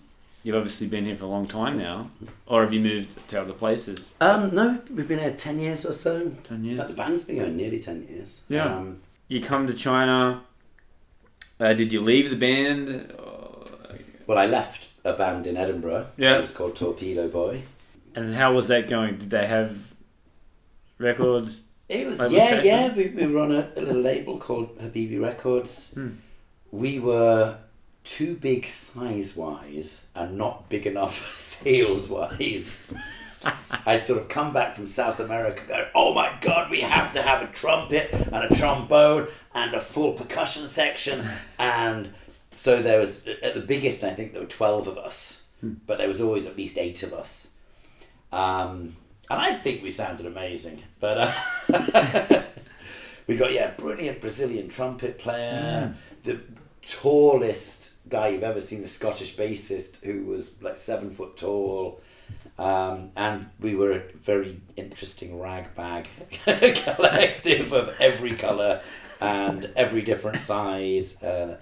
[0.43, 2.11] you've obviously been here for a long time now,
[2.47, 4.13] or have you moved to other places?
[4.21, 6.31] Um, no, we've been here ten years or so.
[6.45, 6.79] Ten years.
[6.87, 8.43] the band's been going nearly ten years.
[8.49, 8.65] Yeah.
[8.77, 10.43] Um, You come to China.
[11.59, 13.13] Uh, did you leave the band?
[14.27, 16.07] Well, I left a band in Edinburgh.
[16.17, 16.39] Yeah.
[16.39, 17.63] It was called Torpedo Boy.
[18.15, 19.19] And how was that going?
[19.19, 19.77] Did they have
[20.99, 21.63] records?
[21.89, 22.95] It was yeah, yeah.
[22.95, 25.93] We, we were on a, a little label called Habibi Records.
[25.95, 26.11] Hmm.
[26.71, 27.59] We were
[28.05, 32.87] too big size wise and not big enough sales wise.
[33.87, 37.23] I sort of come back from South America going, oh my god, we have to
[37.23, 41.27] have a trumpet and a trombone and a full percussion section.
[41.59, 42.13] And
[42.53, 46.09] so there was, at the biggest, I think there were 12 of us, but there
[46.09, 47.49] was always at least eight of us.
[48.31, 48.97] Um,
[49.31, 50.83] and I think we sounded amazing.
[50.99, 51.33] But
[51.71, 52.43] uh,
[53.27, 56.41] we got, yeah, brilliant Brazilian trumpet player, the
[56.85, 62.01] tallest guy you've ever seen, the Scottish bassist, who was like seven foot tall.
[62.59, 66.09] Um, and we were a very interesting rag bag
[66.45, 68.83] collective of every colour
[69.21, 71.17] and every different size.
[71.23, 71.57] And,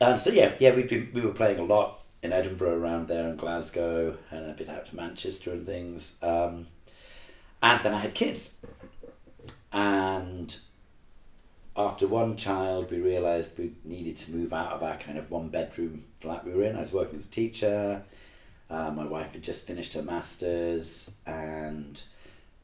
[0.00, 3.28] and so, yeah, yeah, we'd been, we were playing a lot in Edinburgh around there
[3.28, 6.16] and Glasgow and a bit out to Manchester and things.
[6.22, 6.66] Um,
[7.62, 8.56] and then I had kids.
[9.72, 10.56] And
[11.76, 15.48] after one child, we realised we needed to move out of our kind of one
[15.48, 16.76] bedroom flat we were in.
[16.76, 18.02] I was working as a teacher.
[18.70, 22.02] Uh, my wife had just finished her master's and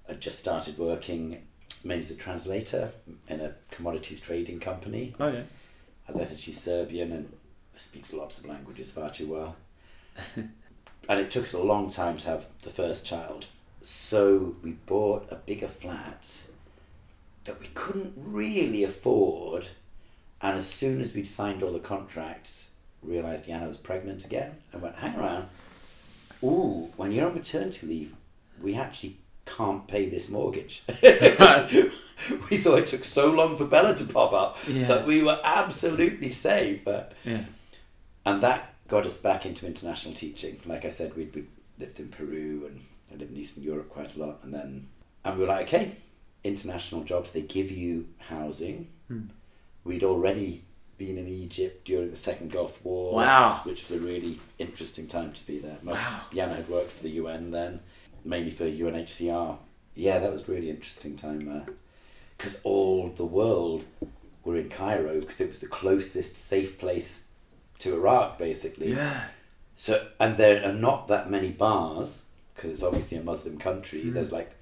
[0.07, 1.43] had just started working
[1.85, 2.93] mainly as a translator
[3.29, 5.15] in a commodities trading company.
[5.19, 5.43] Oh yeah.
[6.09, 7.33] As I said, she's Serbian and
[7.75, 9.57] speaks lots of languages far too well.
[10.37, 13.47] and it took us a long time to have the first child.
[13.83, 16.43] So we bought a bigger flat
[17.51, 19.69] that we couldn't really afford.
[20.41, 22.71] And as soon as we'd signed all the contracts,
[23.03, 25.49] realised Yana was pregnant again and went, hang around.
[26.45, 28.15] Ooh, when you're on maternity leave,
[28.63, 30.83] we actually can't pay this mortgage.
[31.03, 34.87] we thought it took so long for Bella to pop up Yeah.
[34.87, 36.83] that we were absolutely safe.
[37.25, 37.45] Yeah.
[38.25, 40.61] and that got us back into international teaching.
[40.65, 41.45] Like I said, we'd, we
[41.79, 42.81] lived in Peru and
[43.13, 44.39] I lived in Eastern Europe quite a lot.
[44.45, 44.87] And then,
[45.25, 45.97] and we were like, okay,
[46.45, 48.89] international jobs, they give you housing.
[49.09, 49.27] Hmm.
[49.85, 50.65] We'd already
[50.99, 53.15] been in Egypt during the Second Gulf War.
[53.15, 53.61] Wow.
[53.65, 55.79] Which was a really interesting time to be there.
[55.83, 56.21] My, Wow.
[56.33, 57.81] Yana had worked for the UN then,
[58.25, 59.59] mainly for UNHCR.
[59.95, 61.67] Yeah, that was a really interesting time
[62.37, 63.85] because all the world
[64.45, 67.25] were in Cairo because it was the closest safe place
[67.81, 68.93] to Iraq, basically.
[68.93, 69.25] Yeah.
[69.77, 72.25] So, and there are not that many bars
[72.55, 74.05] because it's obviously a Muslim country.
[74.05, 74.13] Mm.
[74.15, 74.53] There's like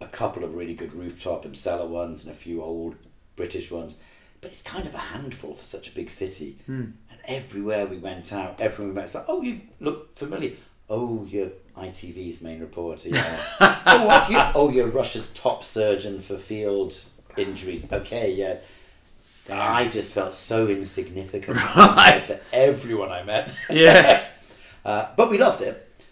[0.00, 2.96] a couple of really good rooftop and cellar ones and a few old
[3.34, 3.96] British ones,
[4.40, 6.58] but it's kind of a handful for such a big city.
[6.68, 6.92] Mm.
[7.10, 10.52] And everywhere we went out, everyone we met, it's like, oh, you look familiar.
[10.88, 13.08] Oh, you're ITV's main reporter.
[13.08, 13.40] Yeah.
[13.86, 16.98] oh, you, oh, you're Russia's top surgeon for field
[17.36, 17.90] injuries.
[17.92, 18.58] Okay, yeah.
[19.48, 23.54] I just felt so insignificant compared to everyone I met.
[23.70, 24.24] Yeah.
[24.84, 26.04] Uh, but we loved it.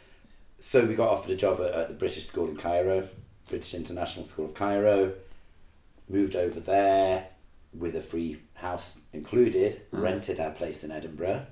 [0.59, 3.07] So we got offered a job at, at the British School in Cairo,
[3.49, 5.13] British International School of Cairo.
[6.09, 7.29] Moved over there
[7.73, 9.81] with a free house included.
[9.91, 11.47] Rented our place in Edinburgh,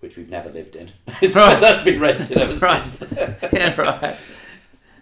[0.00, 0.88] which we've never lived in.
[1.30, 1.60] so Right.
[1.60, 2.88] that's been rented ever Right.
[2.88, 3.12] since.
[3.52, 3.80] yeah.
[3.80, 4.16] Right.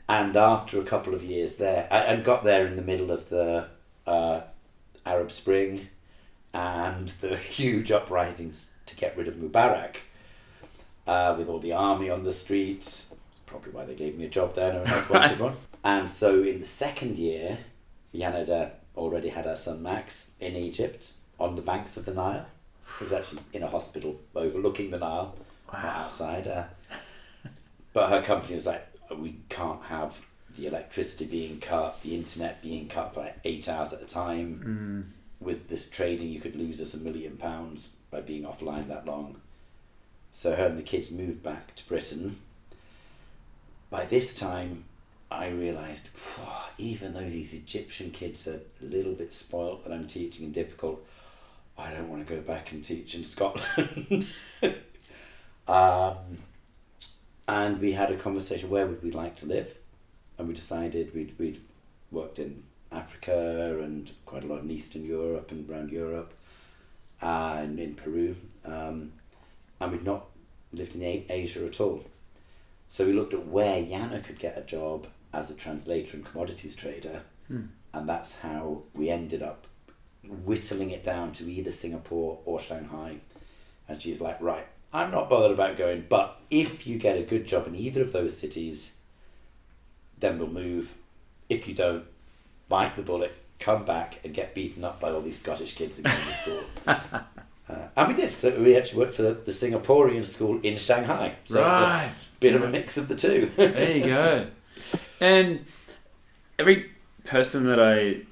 [0.09, 3.29] And after a couple of years there, I- and got there in the middle of
[3.29, 3.69] the
[4.07, 4.41] uh,
[5.07, 5.89] Arab Spring
[6.53, 9.97] and the huge uprisings to get rid of Mubarak,
[11.07, 13.07] uh, with all the army on the streets.
[13.11, 14.73] That's probably why they gave me a job there.
[14.73, 15.57] No one else wanted one.
[15.83, 17.59] And so in the second year,
[18.15, 22.13] Yana had, uh, already had her son Max in Egypt on the banks of the
[22.13, 22.47] Nile.
[22.99, 25.37] He was actually in a hospital overlooking the Nile,
[25.73, 26.47] not outside.
[26.47, 26.65] Uh,
[27.93, 30.17] but her company was like, we can't have
[30.57, 35.09] the electricity being cut, the internet being cut for like eight hours at a time.
[35.09, 35.45] Mm.
[35.45, 39.41] With this trading, you could lose us a million pounds by being offline that long.
[40.31, 42.37] So her and the kids moved back to Britain.
[43.89, 44.85] By this time,
[45.31, 46.09] I realised,
[46.77, 51.07] even though these Egyptian kids are a little bit spoilt that I'm teaching and difficult,
[51.79, 54.27] I don't want to go back and teach in Scotland.
[55.69, 56.17] um,
[57.47, 59.79] and we had a conversation where would we like to live,
[60.37, 61.61] and we decided we'd we'd
[62.11, 66.35] worked in Africa and quite a lot in Eastern Europe and around Europe,
[67.23, 69.13] and in Peru, um,
[69.81, 70.27] and we'd not
[70.73, 72.05] lived in Asia at all.
[72.89, 76.77] So we looked at where Yana could get a job as a translator and commodities
[76.77, 77.67] trader, Hmm.
[77.93, 79.67] and that's how we ended up
[80.23, 83.17] whittling it down to either Singapore or Shanghai.
[83.89, 87.47] And she's like, right, I'm not bothered about going, but if you get a good
[87.47, 88.97] job in either of those cities,
[90.19, 90.95] then we'll move.
[91.49, 92.05] If you don't,
[92.69, 96.05] bite the bullet, come back and get beaten up by all these Scottish kids that
[96.05, 96.61] go to school.
[97.69, 98.31] uh, and we did.
[98.31, 101.37] So we actually worked for the, the Singaporean school in Shanghai.
[101.45, 102.09] So right.
[102.11, 103.51] it's a bit of a mix of the two.
[103.57, 104.47] There you go.
[105.21, 105.65] And
[106.59, 106.91] every
[107.25, 108.23] person that I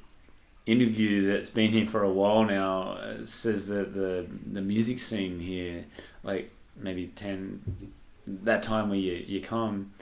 [0.66, 5.40] interview that's been here for a while now uh, says that the the music scene
[5.40, 5.85] here,
[6.22, 7.92] like maybe ten,
[8.27, 9.92] that time where you you come,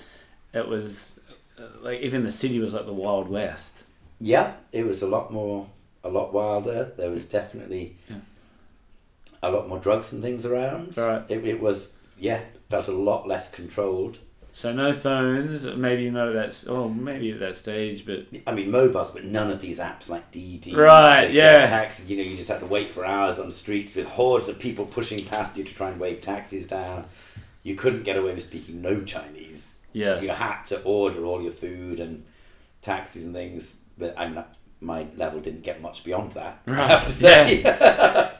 [0.52, 1.20] it was
[1.58, 3.82] uh, like even the city was like the wild west.
[4.20, 5.66] Yeah, it was a lot more,
[6.02, 6.92] a lot wilder.
[6.96, 8.16] There was definitely Yeah.
[9.42, 10.96] a lot more drugs and things around.
[10.96, 11.22] Right.
[11.30, 14.18] It, it was, yeah, felt a lot less controlled.
[14.56, 16.64] So no phones, maybe not at that.
[16.70, 20.30] Oh, maybe at that stage, but I mean, mobiles, but none of these apps like
[20.30, 20.74] Didi.
[20.74, 21.60] Right, yeah.
[21.60, 24.48] Get taxis, you know, you just had to wait for hours on streets with hordes
[24.48, 27.04] of people pushing past you to try and wave taxis down.
[27.64, 29.76] You couldn't get away with speaking no Chinese.
[29.92, 32.24] yes, You had to order all your food and
[32.80, 33.76] taxis and things.
[33.98, 36.62] But I'm not, my level didn't get much beyond that.
[36.66, 37.60] I have to say.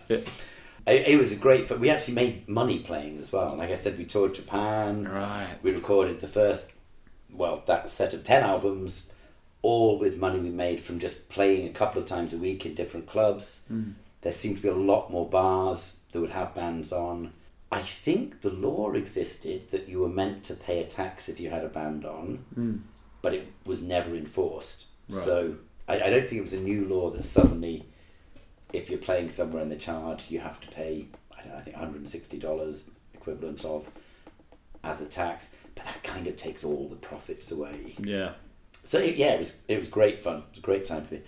[0.08, 0.20] Yeah.
[0.86, 1.68] It, it was a great.
[1.78, 3.56] We actually made money playing as well.
[3.56, 5.08] Like I said, we toured Japan.
[5.08, 5.56] right.
[5.62, 6.72] We recorded the first,
[7.32, 9.10] well, that set of 10 albums,
[9.62, 12.74] all with money we made from just playing a couple of times a week in
[12.74, 13.64] different clubs.
[13.72, 13.94] Mm.
[14.22, 17.32] There seemed to be a lot more bars that would have bands on.
[17.72, 21.50] I think the law existed that you were meant to pay a tax if you
[21.50, 22.80] had a band on, Mm.
[23.22, 24.86] but it was never enforced.
[25.08, 25.24] Right.
[25.24, 25.56] So
[25.88, 27.86] I, I don't think it was a new law that suddenly,
[28.76, 31.60] if you're playing somewhere in the charge, you have to pay, I don't know, I
[31.62, 33.90] think $160 equivalent of
[34.84, 35.52] as a tax.
[35.74, 37.94] But that kind of takes all the profits away.
[37.98, 38.32] Yeah,
[38.82, 40.38] So it, yeah, it was it was great fun.
[40.38, 41.22] It was a great time for me.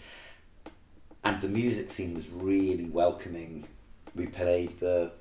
[1.24, 3.66] And the music scene was really welcoming.
[4.14, 5.12] We played the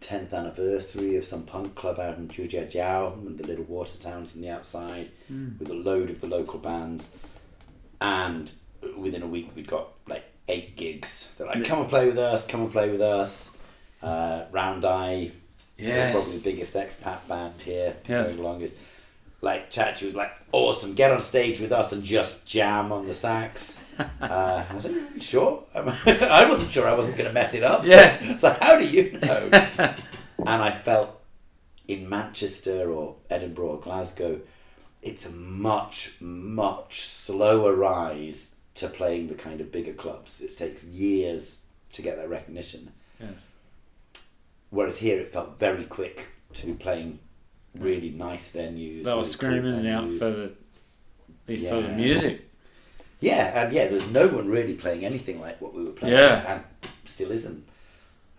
[0.00, 4.42] tenth anniversary of some punk club out in Zhujiajiao and the little water towns on
[4.42, 5.58] the outside Mm.
[5.60, 7.10] with a load of the local bands.
[8.00, 8.50] And
[8.98, 11.32] within a week we'd got like eight gigs.
[11.38, 13.56] They're like, come and play with us, come and play with us.
[14.02, 15.30] Uh, Round Eye,
[15.78, 18.32] yes, probably the biggest expat band here Yes.
[18.32, 18.74] going longest.
[19.40, 23.14] Like Chachi was like, awesome, get on stage with us and just jam on the
[23.14, 23.80] sax.
[23.98, 25.64] uh, I was like, sure?
[25.74, 27.84] I wasn't sure I wasn't going to mess it up.
[27.84, 28.36] Yeah.
[28.38, 29.48] so how do you know?
[29.52, 31.20] and I felt
[31.88, 34.40] in Manchester or Edinburgh or Glasgow,
[35.02, 40.40] it's a much, much slower rise to playing the kind of bigger clubs.
[40.40, 42.92] It takes years to get that recognition.
[43.20, 43.46] yes.
[44.70, 47.18] Whereas here it felt very quick to be playing
[47.74, 49.04] really nice venues.
[49.04, 50.54] They were really cool out for the
[51.46, 52.48] this sort of music.
[53.20, 56.14] Yeah, and yeah, there was no one really playing anything like what we were playing.
[56.14, 56.54] Yeah.
[56.54, 56.64] And
[57.04, 57.64] still isn't.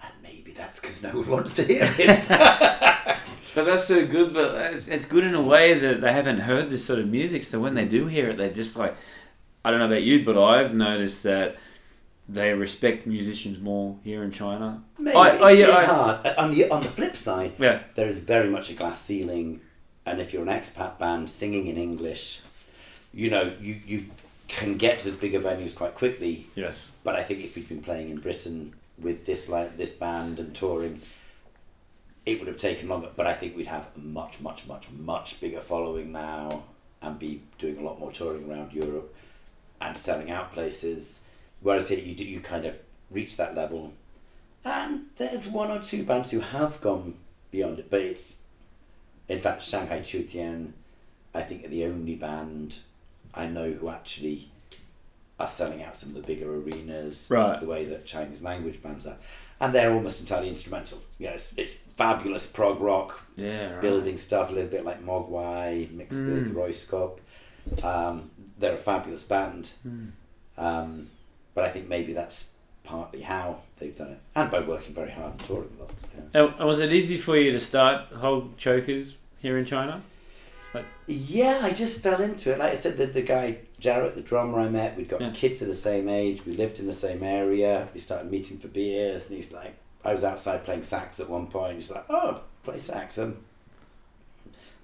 [0.01, 3.17] And maybe that's because no one wants to hear it.
[3.55, 4.33] But that's so good.
[4.33, 7.43] But it's, it's good in a way that they haven't heard this sort of music.
[7.43, 8.95] So when they do hear it, they're just like,
[9.65, 11.55] I don't know about you, but I've noticed that
[12.27, 14.83] they respect musicians more here in China.
[14.97, 16.25] maybe I- I- it's, I- hard.
[16.27, 19.61] Uh, On the on the flip side, Yeah, there is very much a glass ceiling,
[20.05, 22.41] and if you're an expat band singing in English,
[23.13, 24.05] you know you you
[24.47, 26.47] can get to as bigger venues quite quickly.
[26.55, 30.39] yes, But I think if we'd been playing in Britain with this like this band
[30.39, 31.01] and touring,
[32.25, 33.09] it would have taken longer.
[33.15, 36.63] But I think we'd have a much, much, much, much bigger following now
[37.01, 39.13] and be doing a lot more touring around Europe
[39.83, 41.21] and selling out places.
[41.61, 42.79] Whereas here you do you kind of
[43.11, 43.93] reach that level,
[44.65, 47.15] and there's one or two bands who have gone
[47.51, 47.89] beyond it.
[47.89, 48.39] But it's
[49.27, 50.71] in fact Shanghai Chutian,
[51.33, 52.79] I think are the only band
[53.33, 54.49] I know who actually
[55.39, 57.59] are selling out some of the bigger arenas Right.
[57.59, 59.17] the way that Chinese language bands are.
[59.59, 60.99] And they're almost entirely instrumental.
[61.17, 63.81] You know, it's, it's fabulous prog rock, yeah, right.
[63.81, 66.55] building stuff, a little bit like Mogwai mixed with Mm.
[66.55, 67.17] Röyksopp.
[67.83, 69.71] Um, they're a fabulous band.
[69.87, 70.11] Mm.
[70.57, 71.09] Um,
[71.55, 74.19] but I think maybe that's partly how they've done it.
[74.35, 75.93] And by working very hard and touring a lot.
[76.33, 76.41] Yeah.
[76.43, 80.01] And and was it easy for you to start Hogchokers here in China?
[81.05, 82.59] Yeah, I just fell into it.
[82.59, 85.31] Like I said, the, the guy, Jarrett, the drummer I met, we'd got Yeah.
[85.31, 88.69] kids of the same age, we lived in the same area, we started meeting for
[88.69, 92.41] beers, and he's like, I was outside playing sax at one point, he's like, oh,
[92.63, 93.17] play sax.
[93.17, 93.37] Um,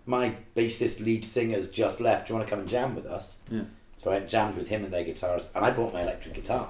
[0.06, 3.39] my bassist lead singer's just left, do you want to come and jam with us?
[3.52, 3.64] Yeah.
[3.97, 6.70] So I jammed with him and their guitarist, and I bought my electric guitar.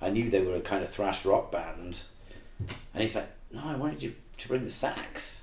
[0.00, 2.00] I knew they were a kind of thrash rock band,
[2.58, 5.40] and he's like, no, I wanted you to bring the sax.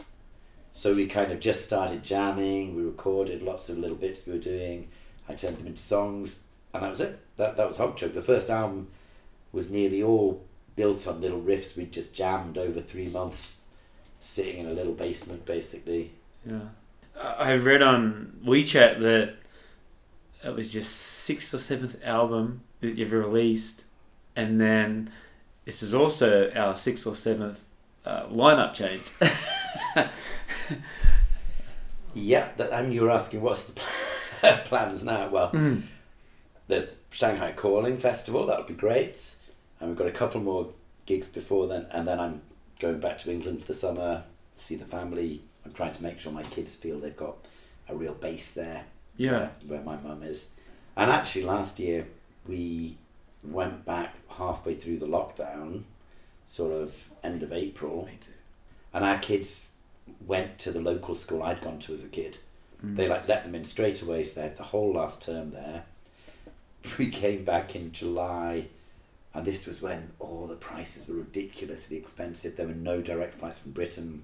[0.71, 2.75] So we kind of just started jamming.
[2.75, 4.89] We recorded lots of little bits we were doing.
[5.27, 6.41] I turned them into songs,
[6.73, 7.19] and that was it.
[7.37, 7.97] That that was Hog.
[7.97, 8.89] The first album
[9.53, 10.45] was nearly all
[10.75, 13.61] built on little riffs we'd just jammed over three months,
[14.19, 16.11] sitting in a little basement, basically.
[16.45, 16.59] Yeah.
[17.21, 19.35] I I read on WeChat that
[20.43, 23.85] it was just sixth or seventh album that you've released,
[24.35, 25.09] and then
[25.65, 27.65] this is also our sixth or seventh
[28.05, 29.09] uh, lineup change.
[32.13, 33.73] Yeah, that, and you were asking what's the
[34.65, 35.27] plans now.
[35.27, 35.83] Well, Mm.
[36.67, 38.45] there's Shanghai Calling Festival.
[38.45, 39.35] That would be great.
[39.79, 40.69] And we've got a couple more
[41.05, 42.41] gigs before then, and then I'm
[42.79, 44.23] going back to England for the summer,
[44.55, 45.41] to see the family.
[45.65, 47.35] I'm trying to make sure my kids feel they've got
[47.89, 48.85] a real base there.
[49.17, 49.49] Yeah.
[49.65, 50.51] Where, where my mum is.
[50.95, 52.07] And actually, last year
[52.47, 52.97] we
[53.43, 55.83] went back halfway through the lockdown,
[56.47, 58.09] sort of end of April,
[58.93, 59.73] and our kids
[60.25, 62.37] went to the local school I'd gone to as a kid.
[62.83, 62.95] Mm.
[62.95, 65.83] They like let them in straight away, so they had the whole last term there.
[66.99, 68.67] We came back in July,
[69.33, 72.55] and this was when all the prices were ridiculously expensive.
[72.55, 74.23] There were no direct flights from Britain.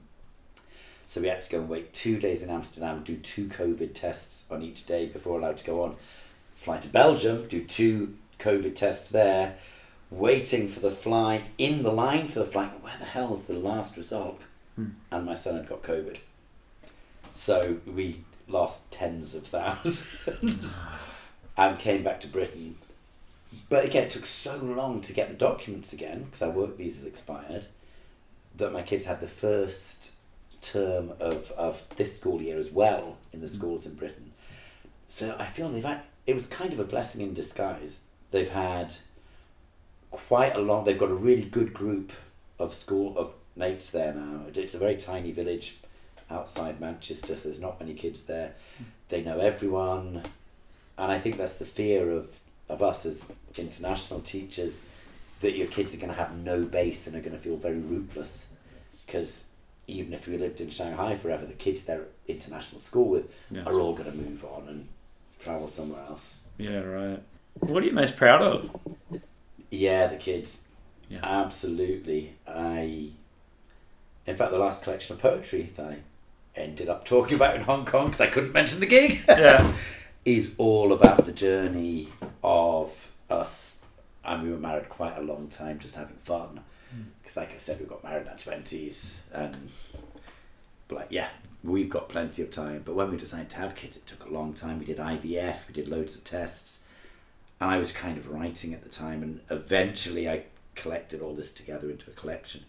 [1.11, 4.45] So we had to go and wait two days in Amsterdam, do two COVID tests
[4.49, 5.97] on each day before allowed to go on.
[6.55, 9.57] Fly to Belgium, do two COVID tests there,
[10.09, 12.81] waiting for the flight, in the line for the flight.
[12.81, 14.39] Where the hell's the last result?
[14.77, 14.91] Hmm.
[15.11, 16.19] And my son had got COVID.
[17.33, 20.85] So we lost tens of thousands
[21.57, 22.77] and came back to Britain.
[23.67, 27.05] But again, it took so long to get the documents again because our work visas
[27.05, 27.65] expired
[28.55, 30.13] that my kids had the first
[30.61, 33.55] term of, of this school year as well in the mm.
[33.55, 34.31] schools in Britain.
[35.07, 38.01] So I feel they've had, it was kind of a blessing in disguise.
[38.29, 38.95] They've had
[40.11, 42.11] quite a long, they've got a really good group
[42.59, 44.43] of school, of mates there now.
[44.53, 45.77] It's a very tiny village
[46.29, 48.53] outside Manchester, so there's not many kids there.
[48.79, 48.85] Mm.
[49.09, 50.23] They know everyone,
[50.97, 52.39] and I think that's the fear of,
[52.69, 54.81] of us as international teachers
[55.41, 57.79] that your kids are going to have no base and are going to feel very
[57.79, 58.53] rootless
[59.05, 59.45] because
[59.91, 63.63] even if we lived in Shanghai forever, the kids they're international school with Yeah.
[63.65, 64.87] are all going to move on and
[65.39, 66.35] travel somewhere else.
[66.57, 67.21] Yeah, right.
[67.59, 68.69] What are you most proud of?
[69.69, 70.63] Yeah, the kids.
[71.09, 71.19] Yeah.
[71.23, 72.35] Absolutely.
[72.47, 73.09] I.
[74.27, 75.97] In fact, the last collection of poetry that I
[76.55, 79.73] ended up talking about in Hong Kong because I couldn't mention the gig Yeah.
[80.25, 82.07] is all about the journey
[82.43, 83.79] of us.
[84.23, 86.59] And we were married quite a long time, just having fun.
[87.21, 89.69] Because, like I said, we got married in our twenties, and
[90.89, 91.29] like yeah,
[91.63, 92.81] we've got plenty of time.
[92.83, 94.79] But when we decided to have kids, it took a long time.
[94.79, 96.81] We did IVF, we did loads of tests,
[97.59, 100.43] and I was kind of writing at the time, and eventually I
[100.75, 102.65] collected all this together into a collection.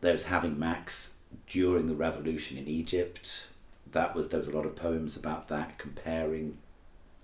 [0.00, 1.14] There was having Max
[1.46, 3.48] during the revolution in Egypt.
[3.90, 6.58] That was there was a lot of poems about that, comparing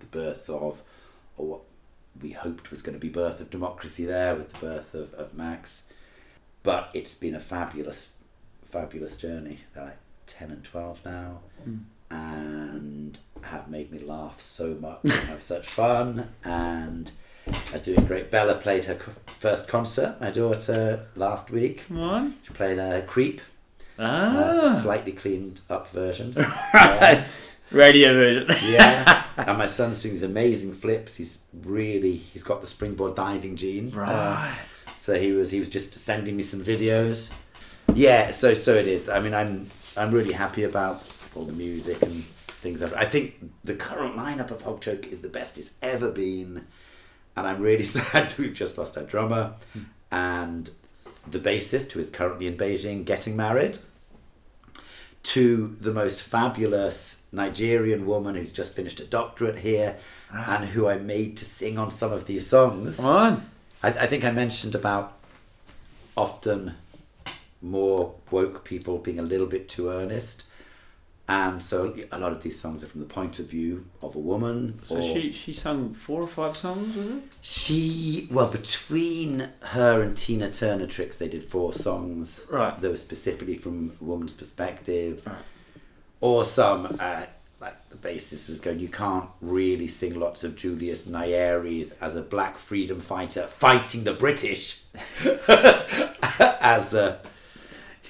[0.01, 0.83] the birth of,
[1.37, 1.61] or what
[2.21, 5.35] we hoped was going to be birth of democracy there with the birth of, of
[5.35, 5.85] Max.
[6.65, 8.11] But it's been a fabulous,
[8.65, 9.61] fabulous journey.
[9.75, 11.39] They're like 10 and 12 now
[12.11, 17.11] and have made me laugh so much and have such fun and
[17.73, 18.31] are doing great.
[18.31, 21.87] Bella played her co- first concert, my daughter, last week.
[21.89, 22.35] Come on.
[22.43, 23.41] She played a Creep,
[23.99, 24.73] uh, a Ah.
[24.75, 26.33] slightly cleaned up version.
[26.75, 27.27] right.
[27.71, 28.47] Radio version.
[28.73, 29.25] yeah.
[29.37, 31.17] And my son's doing these amazing flips.
[31.17, 33.93] He's really he's got the springboard diving gene.
[33.95, 34.55] Uh, Right.
[34.97, 37.33] So he was he was just sending me some videos.
[37.95, 39.09] Yeah, so so it is.
[39.09, 42.83] I mean, I'm I'm really happy about all the music and things.
[42.83, 46.67] I've, I think the current lineup of Hog Choke is the best it's ever been,
[47.37, 49.55] and I'm really sad we've just lost our drummer
[50.11, 50.71] and
[51.27, 53.79] the bassist who is currently in Beijing getting married
[55.25, 59.97] to the most fabulous Nigerian woman who's just finished a doctorate here
[60.33, 60.57] ah.
[60.57, 62.99] and who I made to sing on some of these songs.
[62.99, 63.51] Come on.
[63.85, 65.07] I, I think I mentioned about
[66.17, 66.75] often
[67.61, 70.45] more woke people being a little bit too earnest.
[71.27, 74.19] And so a lot of these songs are from the point of view of a
[74.19, 74.79] woman.
[74.85, 77.23] So she she sung four or five songs, was it?
[77.41, 82.79] she, well, between her and Tina Turner Tricks, they did four songs Right.
[82.79, 85.23] that were specifically from a woman's perspective.
[85.27, 85.37] Right.
[86.21, 87.25] Or some, uh,
[87.65, 92.21] like the bassist was going, you can't really sing lots of Julius Nyerere as a
[92.21, 94.83] black freedom fighter fighting the British
[95.25, 97.21] as a,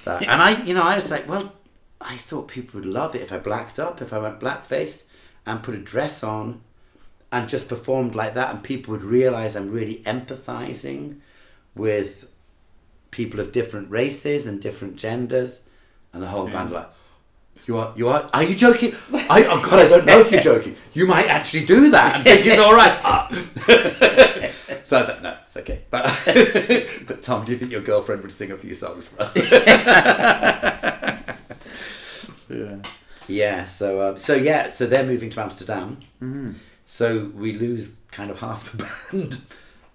[0.03, 0.23] that.
[0.23, 1.53] And I, you know, I was like, well,
[2.01, 5.07] I thought people would love it if I blacked up, if I went blackface
[5.45, 6.61] and put a dress on
[7.31, 11.19] and just performed like that, and people would realize I'm really empathizing
[11.75, 12.29] with
[13.11, 15.67] people of different races and different genders,
[16.11, 16.89] and the whole band were like.
[17.65, 18.93] You are, you are, are you joking?
[19.11, 20.75] I, oh God, I don't know if you're joking.
[20.93, 22.99] You might actually do that and think it's all right.
[23.03, 23.27] Ah.
[24.83, 25.81] so I thought, no, it's okay.
[25.89, 26.03] But,
[27.07, 29.35] but Tom, do you think your girlfriend would sing a few songs for us?
[32.49, 32.77] Yeah.
[33.27, 35.97] Yeah, so um, so yeah, so they're moving to Amsterdam.
[36.85, 39.41] So we lose kind of half the band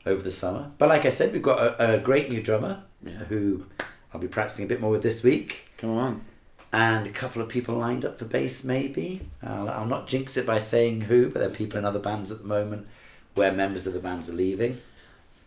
[0.04, 0.72] over the summer.
[0.78, 3.12] But like I said, we've got a, a great new drummer Yeah.
[3.28, 3.66] who
[4.12, 6.24] I'll be practicing a bit more with this week, Come on.
[6.72, 8.62] And a couple of people lined up for bass.
[8.64, 11.98] Maybe I'll, I'll not jinx it by saying who, but there are people in other
[11.98, 12.86] bands at the moment
[13.34, 14.78] where members of the bands are leaving.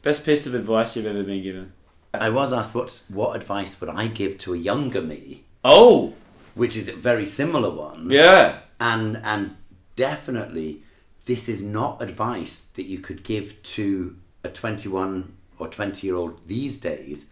[0.02, 1.72] Best piece of advice you've ever been given?
[2.14, 6.14] I was asked what's what advice would I give to a younger me, Oh,
[6.56, 8.10] which is a very similar one.
[8.12, 8.60] yeah.
[8.80, 9.56] and and
[9.96, 10.82] definitely
[11.26, 16.46] this is not advice that you could give to a 21 or 20 year old
[16.48, 17.28] these days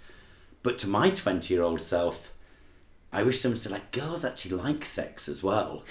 [0.64, 2.32] but to my 20 year old self
[3.14, 5.84] i wish someone said like girls actually like sex as well.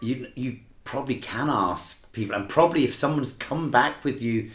[0.00, 4.50] You you probably can ask people and probably if someone's come back with you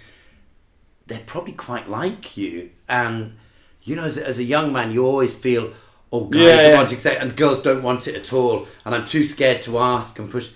[1.07, 2.69] they're probably quite like you.
[2.87, 3.35] And
[3.83, 5.73] you know as, a- as a young man you always feel
[6.11, 6.87] oh guys Yeah, yeah.
[6.87, 8.67] sex and girls don't want it at all.
[8.85, 10.51] And i'm too scared to ask and push.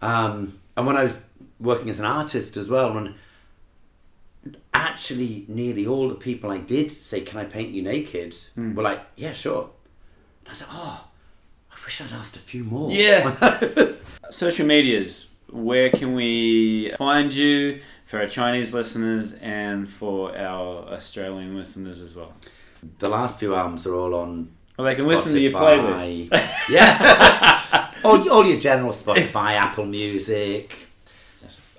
[0.00, 1.22] Um, and when i was
[1.60, 3.14] working as an artist as well when
[4.74, 8.34] actually nearly all the people i did say can i paint you naked?
[8.54, 8.74] Hmm.
[8.74, 9.62] were like yeah sure.
[9.62, 9.70] and
[10.52, 11.04] i said oh
[11.70, 13.34] i wish i'd asked a few more Yeah.
[14.30, 15.26] Social medias.
[15.50, 22.14] Where can we find you for our Chinese listeners and for our Australian listeners as
[22.14, 22.32] well?
[22.98, 24.48] the last few albums are all on
[24.78, 26.28] Well, they can listen to your Spotify.
[26.30, 26.50] playlist.
[26.70, 27.90] Yeah.
[28.04, 30.88] all, all your general Spotify, Apple Music,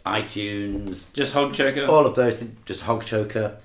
[0.05, 1.87] iTunes, Just Hogchoker.
[1.87, 2.43] all of those.
[2.65, 3.55] Just Hogchoker.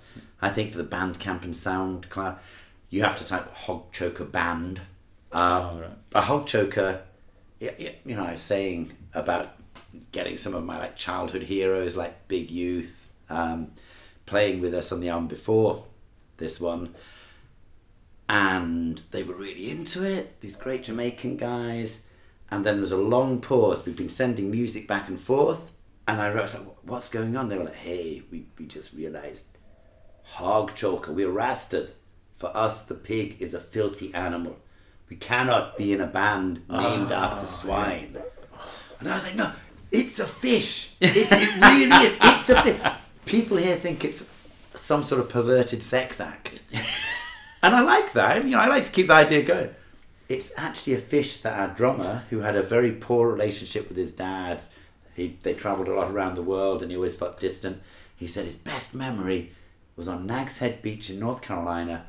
[0.40, 2.38] I think for the Bandcamp and SoundCloud,
[2.90, 4.80] you have to type Hogchoker Band.
[5.32, 5.90] Uh, Oh, right.
[6.14, 7.00] A Hogchoker,
[7.60, 9.48] you know, I was saying about
[10.12, 13.72] getting some of my like childhood heroes like Big Youth um,
[14.26, 15.84] playing with us on the album before
[16.38, 16.94] this one
[18.28, 20.40] and they were really into it.
[20.40, 22.06] These great Jamaican guys,
[22.50, 23.84] and then there was a long pause.
[23.84, 25.72] We've been sending music back and forth,
[26.06, 29.46] and I wrote, like, "What's going on?" They were like, "Hey, we, we just realized,
[30.22, 31.12] hog choker.
[31.12, 31.94] We're rastas.
[32.36, 34.58] For us, the pig is a filthy animal.
[35.08, 38.16] We cannot be in a band named ah, after swine."
[39.00, 39.52] And I was like, "No,
[39.90, 40.94] it's a fish.
[41.00, 42.16] It, it really is.
[42.20, 42.80] It's a fish."
[43.24, 44.26] People here think it's
[44.74, 46.62] some sort of perverted sex act.
[47.62, 48.44] And I like that.
[48.44, 49.70] You know, I like to keep the idea going.
[50.28, 54.12] It's actually a fish that our drummer, who had a very poor relationship with his
[54.12, 54.62] dad,
[55.14, 57.82] he they travelled a lot around the world and he always felt distant.
[58.14, 59.52] He said his best memory
[59.96, 62.06] was on Nags Head Beach in North Carolina,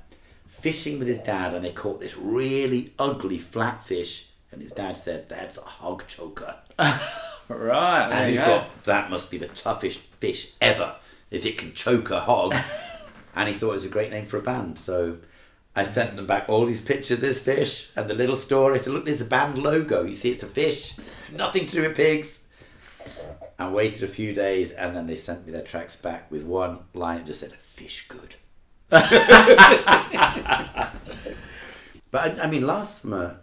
[0.49, 4.25] fishing with his dad, and they caught this really ugly flatfish.
[4.51, 6.55] And his dad said, "That's a hog choker."
[7.49, 8.11] Right.
[8.11, 8.45] And he go.
[8.45, 10.95] thought that must be the toughest fish ever
[11.31, 12.55] if it can choke a hog.
[13.35, 14.77] and he thought it was a great name for a band.
[14.77, 15.17] So
[15.75, 18.75] I sent them back all these pictures of this fish and the little story.
[18.75, 20.03] I said, look, there's a band logo.
[20.03, 20.97] You see, it's a fish.
[20.97, 22.47] It's nothing to do with pigs.
[23.57, 26.79] I waited a few days and then they sent me their tracks back with one
[26.93, 28.35] line that just said, fish good.
[32.11, 33.37] but I, I mean, last summer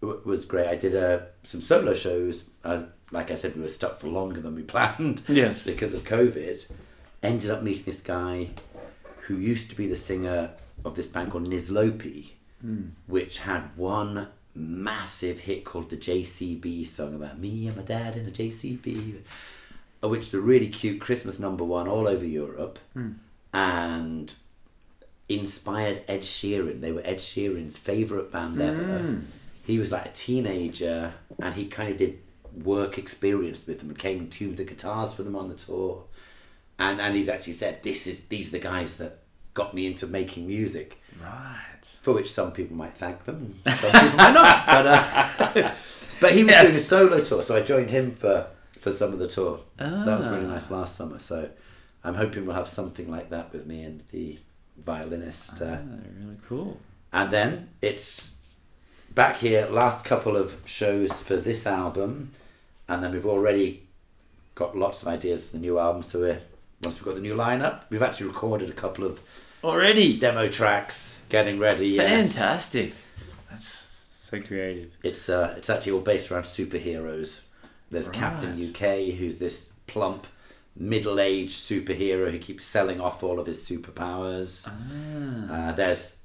[0.00, 0.66] w- was great.
[0.68, 2.46] I did uh, some solo shows.
[2.64, 5.64] Uh, like I said, we were stuck for longer than we planned Yes.
[5.64, 6.66] because of COVID.
[7.22, 8.48] Ended up meeting this guy
[9.22, 10.50] who used to be the singer
[10.84, 12.30] of this band called Nizlopi,
[13.06, 18.26] which had one massive hit called the JCB song about me and my dad in
[18.26, 19.18] a JCB,
[20.02, 22.78] which was a really cute Christmas number one all over Europe,
[23.54, 24.34] and
[25.38, 26.80] inspired Ed Sheeran.
[26.80, 29.20] They were Ed Sheeran's favorite band ever.
[29.64, 32.18] He was like a teenager, and he kind of did
[32.64, 36.04] work experience with them and came and tuned the guitars for them on the tour.
[36.78, 39.18] And and he's actually said this is these are the guys that
[39.54, 41.00] got me into making music.
[41.22, 41.84] Right.
[42.00, 44.66] For which some people might thank them, some people might not.
[44.66, 45.72] But uh,
[46.20, 49.18] but he was doing a solo tour, so I joined him for for some of
[49.20, 49.60] the tour.
[49.76, 50.54] That was really Ah.
[50.54, 51.20] nice last summer.
[51.20, 51.50] So
[52.02, 54.38] I'm hoping we'll have something like that with me and the
[54.76, 55.60] violinist.
[55.60, 56.78] Uh, Ah, really cool.
[57.12, 58.36] and then it's
[59.14, 62.30] back here, last couple of shows for this album,
[62.88, 63.82] and then we've already
[64.54, 66.02] got lots of ideas for the new album.
[66.02, 66.40] So we're,
[66.82, 69.20] once we've got the new lineup, we've actually recorded a couple of
[69.64, 70.18] Already.
[70.18, 71.88] demo tracks, getting ready.
[71.88, 72.08] Yeah.
[72.08, 72.94] Fantastic.
[73.50, 73.68] That's
[74.12, 74.90] so creative.
[75.02, 77.42] It's uh, it's actually all based around superheroes.
[77.90, 80.26] There's Captain UK, who's this plump,
[80.74, 84.68] middle-aged superhero who keeps selling off all of his superpowers.
[84.68, 85.68] Ah.
[85.68, 86.16] Uh, there's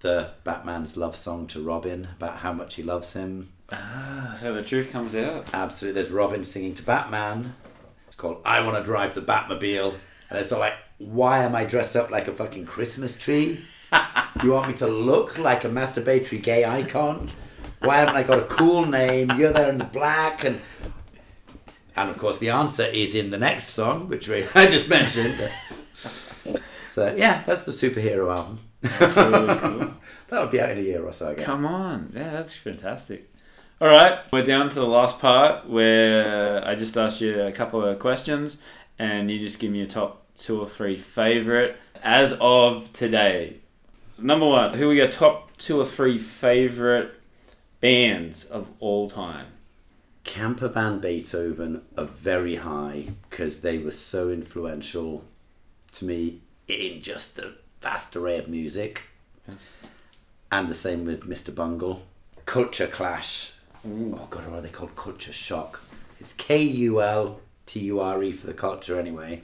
[0.00, 3.52] the Batman's love song to Robin about how much he loves him.
[3.72, 5.52] Ah, so the truth comes out.
[5.52, 7.54] Absolutely, there's Robin singing to Batman.
[8.06, 9.94] It's called "I Want to Drive the Batmobile,"
[10.30, 13.60] and it's all like, "Why am I dressed up like a fucking Christmas tree?
[14.42, 17.30] you want me to look like a masturbatory gay icon?
[17.80, 19.32] Why haven't I got a cool name?
[19.36, 20.60] You're there in the black and."
[21.96, 25.34] And of course, the answer is in the next song, which we, I just mentioned.
[26.84, 28.60] so yeah, that's the superhero album.
[29.00, 29.94] Really cool.
[30.28, 31.46] That would be out in a year or so, I guess.
[31.46, 32.12] Come on.
[32.12, 33.30] Yeah, that's fantastic.
[33.80, 37.84] All right, we're down to the last part where I just asked you a couple
[37.84, 38.56] of questions
[38.98, 43.58] and you just give me your top two or three favorite as of today.
[44.18, 47.20] Number one, who are your top two or three favorite
[47.80, 49.46] bands of all time?
[50.26, 55.24] Camper Van Beethoven are very high because they were so influential
[55.92, 59.04] to me in just the vast array of music.
[59.48, 59.56] Yes.
[60.52, 61.54] And the same with Mr.
[61.54, 62.02] Bungle.
[62.44, 63.52] Culture Clash.
[63.86, 64.96] Oh god, what are they called?
[64.96, 65.80] Kultur Shock.
[66.20, 69.42] It's K U L T U R E for the culture anyway.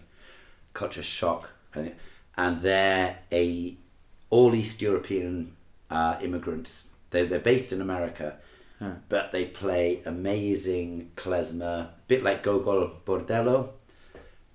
[0.75, 1.95] Kultur Shock, and
[2.37, 3.77] and they're a
[4.31, 5.57] all East European
[5.91, 6.89] uh, immigrants.
[7.11, 8.37] They're they're based in America,
[8.83, 8.95] Huh.
[9.09, 13.69] but they play amazing klezmer, a bit like Gogol Bordello,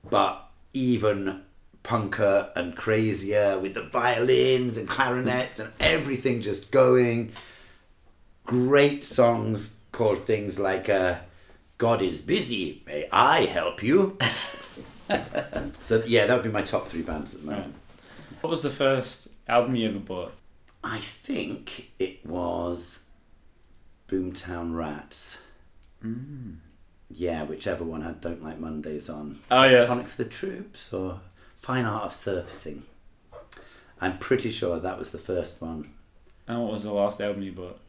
[0.10, 1.44] but even
[1.82, 7.32] punker and crazier with the violins and clarinets and everything just going.
[8.46, 11.20] Great songs called things like uh,
[11.78, 14.18] God is busy, may I help you?
[15.82, 17.76] so yeah, that would be my top three bands at the moment.
[18.42, 20.34] What was the first album you ever bought?
[20.84, 23.06] I think it was
[24.08, 25.38] Boomtown Rats.
[27.10, 29.39] Yeah, whichever one had Don't Like Mondays on.
[29.49, 29.86] Oh, yeah.
[29.86, 31.22] Tonic for the Troops or
[31.55, 32.84] Fine Art of Surfacing.
[33.99, 35.91] I'm pretty sure that was the first one.
[36.47, 37.80] And what was the last album you bought?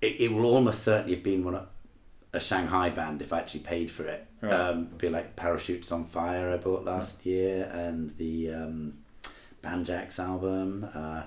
[0.00, 1.68] It, it will almost certainly have been one of,
[2.32, 4.26] a Shanghai band if I actually paid for it.
[4.40, 4.52] Right.
[4.52, 8.94] Um, be like Parachutes on Fire I bought last year and the um,
[9.62, 10.88] Banjax album.
[10.94, 11.24] Uh,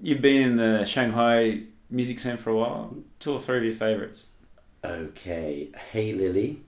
[0.00, 2.94] You've been in the Shanghai music scene for a while.
[3.20, 4.24] Two or three of your favorites.
[4.84, 6.60] Okay, Hey Lily,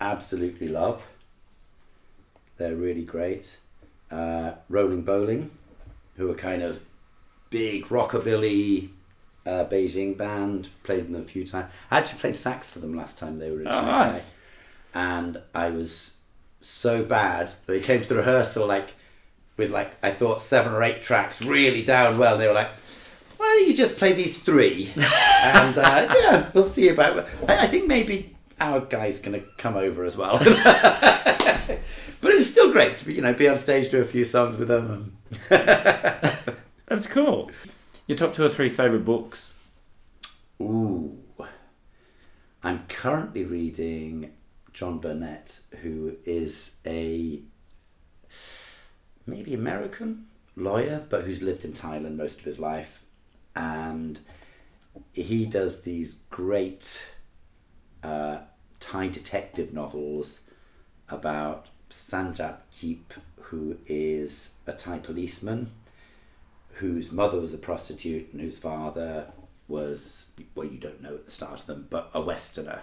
[0.00, 1.04] absolutely love.
[2.56, 3.58] They're really great.
[4.10, 5.50] Uh, Rolling Bowling,
[6.16, 6.82] who are kind of
[7.50, 8.90] big rockabilly
[9.46, 10.68] uh, Beijing band.
[10.82, 11.70] Played them a few times.
[11.90, 14.34] I actually played sax for them last time they were in Oh, Shanghai, nice.
[14.94, 16.18] and I was
[16.60, 17.50] so bad.
[17.66, 18.94] They came to the rehearsal like
[19.56, 22.36] with like I thought seven or eight tracks really down well.
[22.38, 22.70] They were like,
[23.44, 24.90] "Why don't you just play these three?
[24.96, 27.18] and uh, yeah, we'll see about.
[27.18, 27.26] it.
[27.46, 30.38] I, I think maybe our guy's going to come over as well.
[30.38, 31.78] but
[32.22, 34.56] it was still great to be, you know, be on stage, do a few songs
[34.56, 35.18] with them.
[35.48, 37.50] That's cool.
[38.06, 39.52] Your top two or three favorite books.
[40.62, 41.18] Ooh.
[42.62, 44.32] I'm currently reading
[44.72, 47.42] John Burdett, who is a
[49.26, 53.03] maybe American lawyer, but who's lived in Thailand most of his life.
[53.56, 54.20] And
[55.12, 57.14] he does these great
[58.02, 58.40] uh,
[58.80, 60.40] Thai detective novels
[61.08, 65.70] about Sanjap Jeep, who is a Thai policeman
[66.74, 69.28] whose mother was a prostitute and whose father
[69.68, 72.82] was, well, you don't know at the start of them, but a Westerner.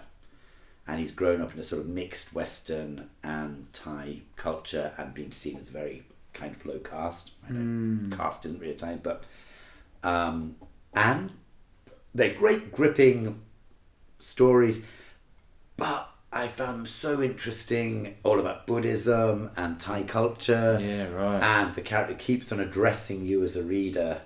[0.87, 5.31] And he's grown up in a sort of mixed Western and Thai culture and been
[5.31, 6.03] seen as very
[6.33, 7.31] kind of low caste.
[7.47, 9.23] I know caste isn't really a Thai, but.
[10.03, 10.55] Um,
[10.93, 11.31] and
[12.13, 13.41] they're great, gripping
[14.19, 14.83] stories,
[15.77, 20.79] but I found them so interesting, all about Buddhism and Thai culture.
[20.81, 21.41] Yeah, right.
[21.41, 24.21] And the character keeps on addressing you as a reader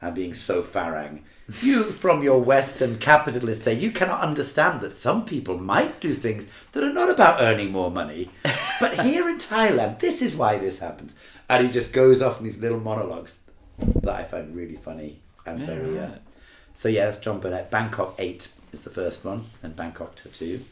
[0.00, 1.20] and being so farang.
[1.60, 6.46] You, from your Western capitalist there, you cannot understand that some people might do things
[6.72, 8.30] that are not about earning more money.
[8.80, 11.14] But here in Thailand, this is why this happens.
[11.48, 13.38] And he just goes off in these little monologues
[13.78, 15.98] that I find really funny and Yeah, very.
[15.98, 16.22] Uh, right.
[16.74, 17.70] so yeah, that's John Burdett.
[17.70, 20.64] Bangkok Eight is the first one, and Bangkok Tattoo.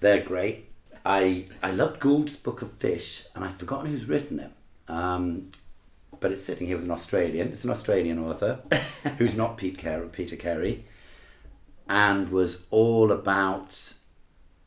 [0.00, 0.66] They're great.
[1.04, 4.50] I I love Gould's Book of Fish, and I've forgotten who's written it.
[4.88, 5.50] Um,
[6.18, 7.48] but it's sitting here with an Australian.
[7.48, 8.60] It's an Australian author
[9.18, 10.84] who's not Pete Carey, Peter Carey,
[11.88, 13.94] and was all about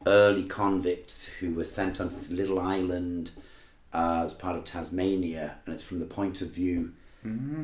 [0.05, 3.31] early convicts who were sent onto this little island
[3.93, 6.93] uh, as part of Tasmania, and it's from the point of view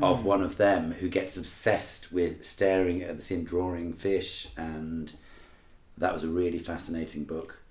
[0.01, 5.14] of one of them who gets obsessed with staring at the scene, drawing fish, and
[5.97, 7.62] that was a really fascinating book.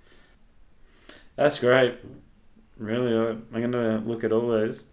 [1.37, 1.99] That's great.
[2.77, 4.85] Really, uh, I'm going to look at all those.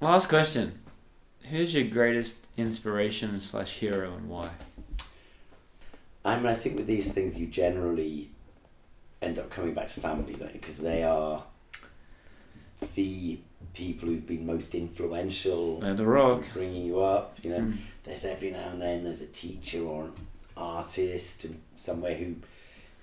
[0.00, 0.80] Last question.
[1.50, 4.50] Who's your greatest inspiration slash hero and why?
[6.24, 8.30] I mean, I think with these things, you generally
[9.20, 10.60] end up coming back to family, don't you?
[10.60, 11.44] Because they are
[12.94, 13.38] the
[13.72, 16.42] people who've been most influential They're the rock.
[16.44, 17.38] in bringing you up.
[17.42, 17.76] You know, Mm.
[18.04, 20.12] there's every now and then there's a teacher or an
[20.56, 22.36] artist and somewhere who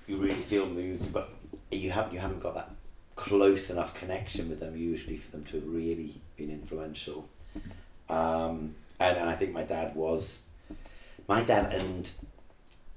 [0.08, 1.30] you really feel moved, but
[1.72, 2.70] you have you haven't got that
[3.16, 7.28] close enough connection with them usually for them to have really been influential.
[8.10, 10.46] Um, and, and I think my dad was
[11.28, 12.10] my dad and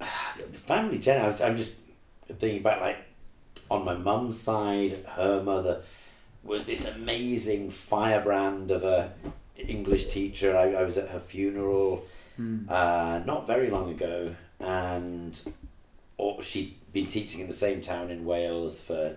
[0.53, 1.43] family generally.
[1.43, 1.81] I'm just
[2.29, 2.99] thinking about like
[3.71, 5.83] on my mum's side, her mother,
[6.45, 9.13] was this amazing firebrand of a
[9.57, 10.57] English teacher.
[10.57, 12.05] I, I was at her funeral
[12.69, 15.41] uh, not very long ago, and
[16.17, 19.17] or she'd been teaching in the same town in Wales for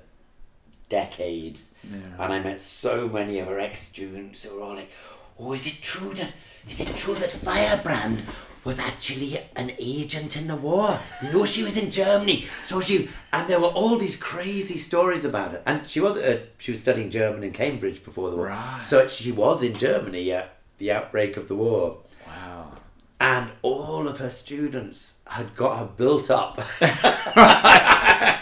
[0.90, 1.74] decades.
[1.84, 2.24] Yeah.
[2.24, 4.92] And I met so many of her ex students who were all like,
[5.40, 6.34] "Oh, is it true that
[6.70, 8.24] is it true that Firebrand
[8.64, 10.98] was actually an agent in the war?
[11.24, 15.26] You know, she was in Germany, so she and there were all these crazy stories
[15.26, 15.64] about it.
[15.66, 18.82] And she was uh, she was studying German in Cambridge before the war, Right.
[18.84, 22.72] so she was in Germany at the outbreak of the war." Wow.
[23.20, 26.58] and all of her students had got her built up.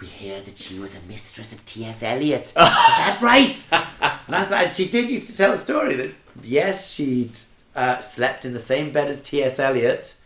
[0.00, 2.02] we hear that she was a mistress of T.S.
[2.02, 2.42] Eliot.
[2.42, 3.56] Is that right?
[4.26, 6.12] and I was like, she did used to tell a story that
[6.42, 7.36] yes, she'd
[7.74, 9.58] uh, slept in the same bed as T.S.
[9.58, 10.16] Eliot,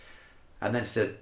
[0.60, 1.16] and then said,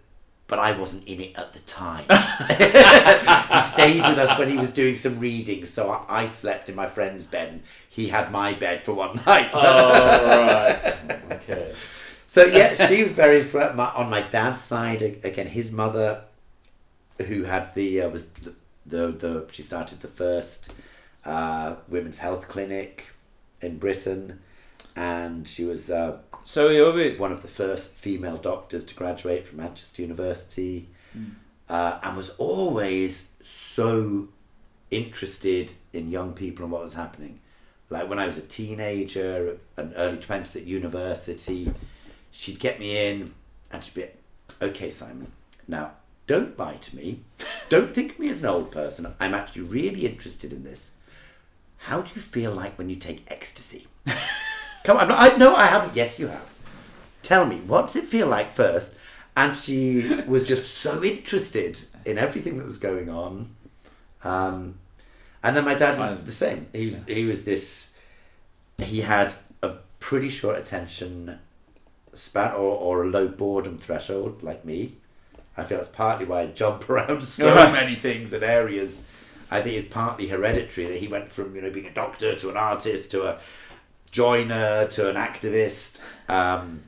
[0.46, 2.04] but I wasn't in it at the time.
[2.48, 6.76] he stayed with us when he was doing some reading, so I, I slept in
[6.76, 7.48] my friend's bed.
[7.48, 9.50] And he had my bed for one night.
[9.52, 10.96] Oh, right.
[11.32, 11.74] Okay.
[12.28, 13.80] So yeah, she was very influential.
[13.80, 16.22] On my dad's side, again, his mother,
[17.26, 18.54] who had the uh, was the,
[18.84, 20.74] the the she started the first
[21.24, 23.12] uh, women's health clinic
[23.60, 24.40] in Britain,
[24.96, 26.70] and she was uh, So
[27.18, 30.88] one of the first female doctors to graduate from Manchester University,
[31.68, 34.28] uh, and was always so
[34.90, 37.40] interested in young people and what was happening.
[37.90, 41.72] Like when I was a teenager and early twenties at university,
[42.30, 43.34] she'd get me in
[43.70, 44.06] and she'd be,
[44.60, 45.30] "Okay, Simon,
[45.68, 45.92] now
[46.26, 47.20] don't lie to me.
[47.68, 49.14] Don't think of me as an old person.
[49.20, 50.92] I'm actually really interested in this.
[51.78, 53.86] How do you feel like when you take ecstasy?
[54.86, 55.96] Come on, I, no, I haven't.
[55.96, 56.48] Yes, you have.
[57.20, 58.94] Tell me what does it feel like first?
[59.36, 63.50] And she was just so interested in everything that was going on.
[64.22, 64.78] Um,
[65.42, 66.68] and then my dad was the same.
[66.72, 67.98] He was he was this
[68.78, 71.40] he had a pretty short attention
[72.14, 74.98] span or, or a low boredom threshold like me.
[75.56, 79.02] I feel that's partly why i jump around so many things and areas.
[79.50, 82.50] I think it's partly hereditary that he went from you know being a doctor to
[82.50, 83.40] an artist to a
[84.16, 86.82] joiner to an activist um,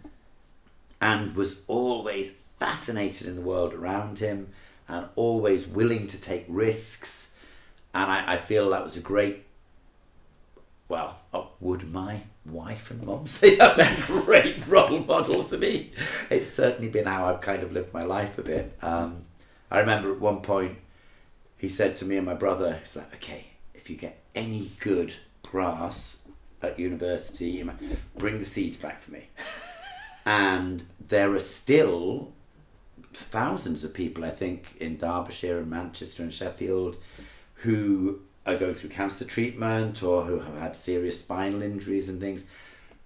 [0.99, 4.49] and was always fascinated in the world around him
[4.89, 7.35] and always willing to take risks.
[7.93, 9.45] And I, I feel that was a great,
[10.89, 15.59] well, oh, would my wife and mum say that was a great role model for
[15.59, 15.93] me?
[16.31, 18.75] It's certainly been how I've kind of lived my life a bit.
[18.81, 19.27] Um,
[19.71, 20.79] I remember at one point
[21.59, 25.13] he said to me and my brother, he's like, okay, if you get any good
[25.43, 26.23] grass
[26.63, 27.65] at university,
[28.17, 29.29] bring the seeds back for me.
[30.27, 32.33] And there are still
[33.13, 36.97] thousands of people, I think, in Derbyshire and Manchester and Sheffield
[37.63, 42.45] who are going through cancer treatment or who have had serious spinal injuries and things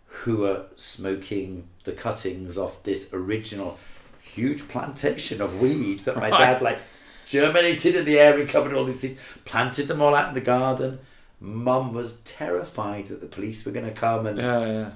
[0.06, 3.78] who are smoking the cuttings off this original
[4.22, 6.38] huge plantation of weed that my Right.
[6.38, 6.78] dad like
[7.26, 10.40] germinated in the air and covered all these seeds, planted them all out in the
[10.40, 10.98] garden.
[11.42, 14.90] Mum was terrified that the police were going to come and Yeah, yeah.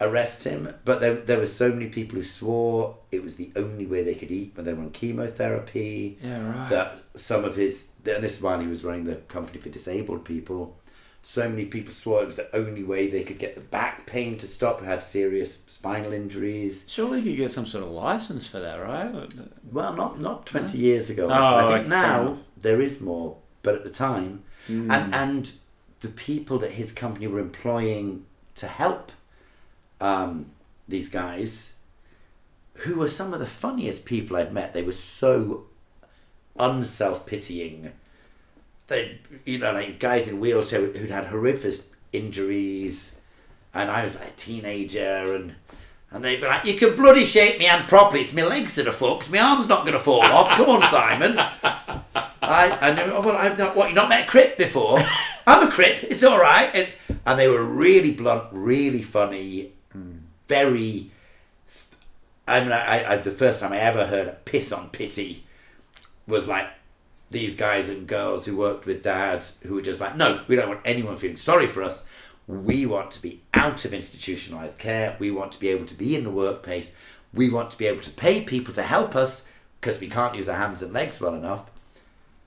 [0.00, 0.74] arrest him.
[0.84, 4.14] But there, there were so many people who swore it was the only way they
[4.14, 6.18] could eat when they were on chemotherapy.
[6.22, 6.70] Yeah, right.
[6.70, 10.24] That some of his, and this is while he was running the company for disabled
[10.24, 10.76] people.
[11.22, 14.38] So many people swore it was the only way they could get the back pain
[14.38, 16.86] to stop who had serious spinal injuries.
[16.88, 19.30] Surely you could get some sort of license for that, right?
[19.70, 21.28] Well, not not twenty years ago.
[21.28, 24.90] Oh, I think okay, now there is more, but at the time, Hmm.
[24.90, 25.52] and and
[26.00, 28.24] the people that his company were employing
[28.54, 29.12] to help
[30.00, 30.46] um,
[30.88, 31.76] these guys,
[32.74, 34.72] who were some of the funniest people I'd met.
[34.72, 35.64] They were so
[36.58, 37.92] unself pitying.
[38.88, 41.74] They, you know, like guys in wheelchair who'd had horrific
[42.12, 43.16] injuries,
[43.74, 45.54] and I was like a teenager, and
[46.10, 48.22] and they'd be like, "You can bloody shake me hand properly.
[48.22, 49.30] It's my legs that are fucked.
[49.30, 50.48] My arm's not going to fall off.
[50.56, 51.38] Come on, Simon."
[52.42, 53.12] I I knew.
[53.12, 53.76] Oh, well, I've not.
[53.76, 55.00] What you not met a crip before?
[55.50, 56.04] I'm a crip.
[56.04, 56.70] It's all right.
[56.72, 56.88] And,
[57.26, 59.72] and they were really blunt, really funny,
[60.46, 61.10] very.
[62.46, 65.44] I mean, I, I the first time I ever heard a piss on pity
[66.28, 66.68] was like
[67.32, 70.68] these guys and girls who worked with dad who were just like, no, we don't
[70.68, 72.04] want anyone feeling sorry for us.
[72.46, 75.16] We want to be out of institutionalized care.
[75.18, 76.94] We want to be able to be in the workplace.
[77.34, 79.48] We want to be able to pay people to help us
[79.80, 81.70] because we can't use our hands and legs well enough.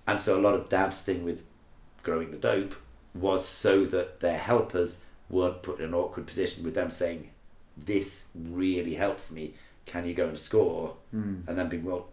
[0.07, 1.43] And so a lot of dad's thing with
[2.01, 2.75] growing the dope
[3.13, 7.29] was so that their helpers weren't put in an awkward position with them saying,
[7.77, 9.53] This really helps me.
[9.85, 10.95] Can you go and score?
[11.11, 11.41] Hmm.
[11.47, 12.07] And then being, Well,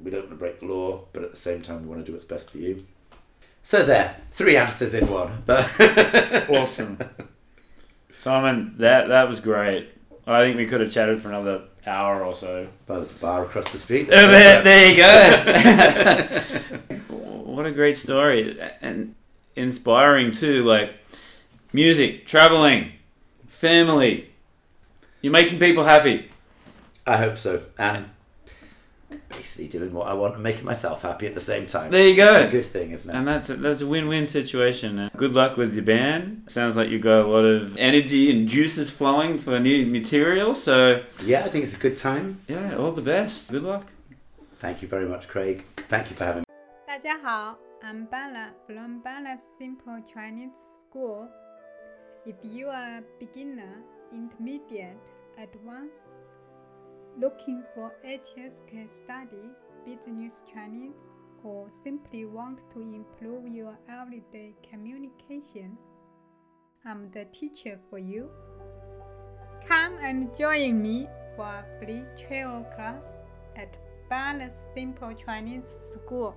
[0.00, 2.06] we don't want to break the law, but at the same time, we want to
[2.06, 2.86] do what's best for you.
[3.62, 5.42] So there, three answers in one.
[5.46, 5.70] But
[6.50, 6.98] Awesome.
[8.18, 9.90] Simon, that that was great.
[10.26, 12.66] I think we could have chatted for another hour or so.
[12.86, 14.08] but there's a bar across the street.
[14.08, 17.08] There, there you go.
[17.54, 19.14] what a great story and
[19.55, 20.63] inspiring too.
[20.63, 20.93] Like
[21.73, 22.93] music, traveling,
[23.47, 24.29] family.
[25.21, 26.29] You're making people happy.
[27.05, 27.61] I hope so.
[27.77, 28.05] And
[29.29, 31.91] basically doing what I want and making myself happy at the same time.
[31.91, 32.33] There you go.
[32.33, 33.17] It's a good thing, isn't it?
[33.17, 34.99] And that's a, that's a win-win situation.
[34.99, 36.43] And Good luck with your band.
[36.47, 40.53] Sounds like you've got a lot of energy and juices flowing for new material.
[40.55, 42.41] So yeah, I think it's a good time.
[42.47, 43.51] yeah, all the best.
[43.51, 43.85] Good luck.
[44.59, 45.63] Thank you very much, Craig.
[45.77, 46.45] Thank you for having me.
[46.85, 50.56] 大家好 ，I'm Bala from Bala Simple Chinese
[50.88, 51.28] School.
[52.24, 56.08] If you are beginner, intermediate, advanced,
[57.20, 59.50] looking for HSK study,
[59.84, 61.10] business Chinese,
[61.42, 65.76] or simply want to improve your everyday communication,
[66.86, 68.30] I'm the teacher for you.
[69.68, 71.06] Come and join me
[71.36, 73.04] for a free travel class
[73.56, 73.76] at
[74.08, 76.32] Bala Simple Chinese School.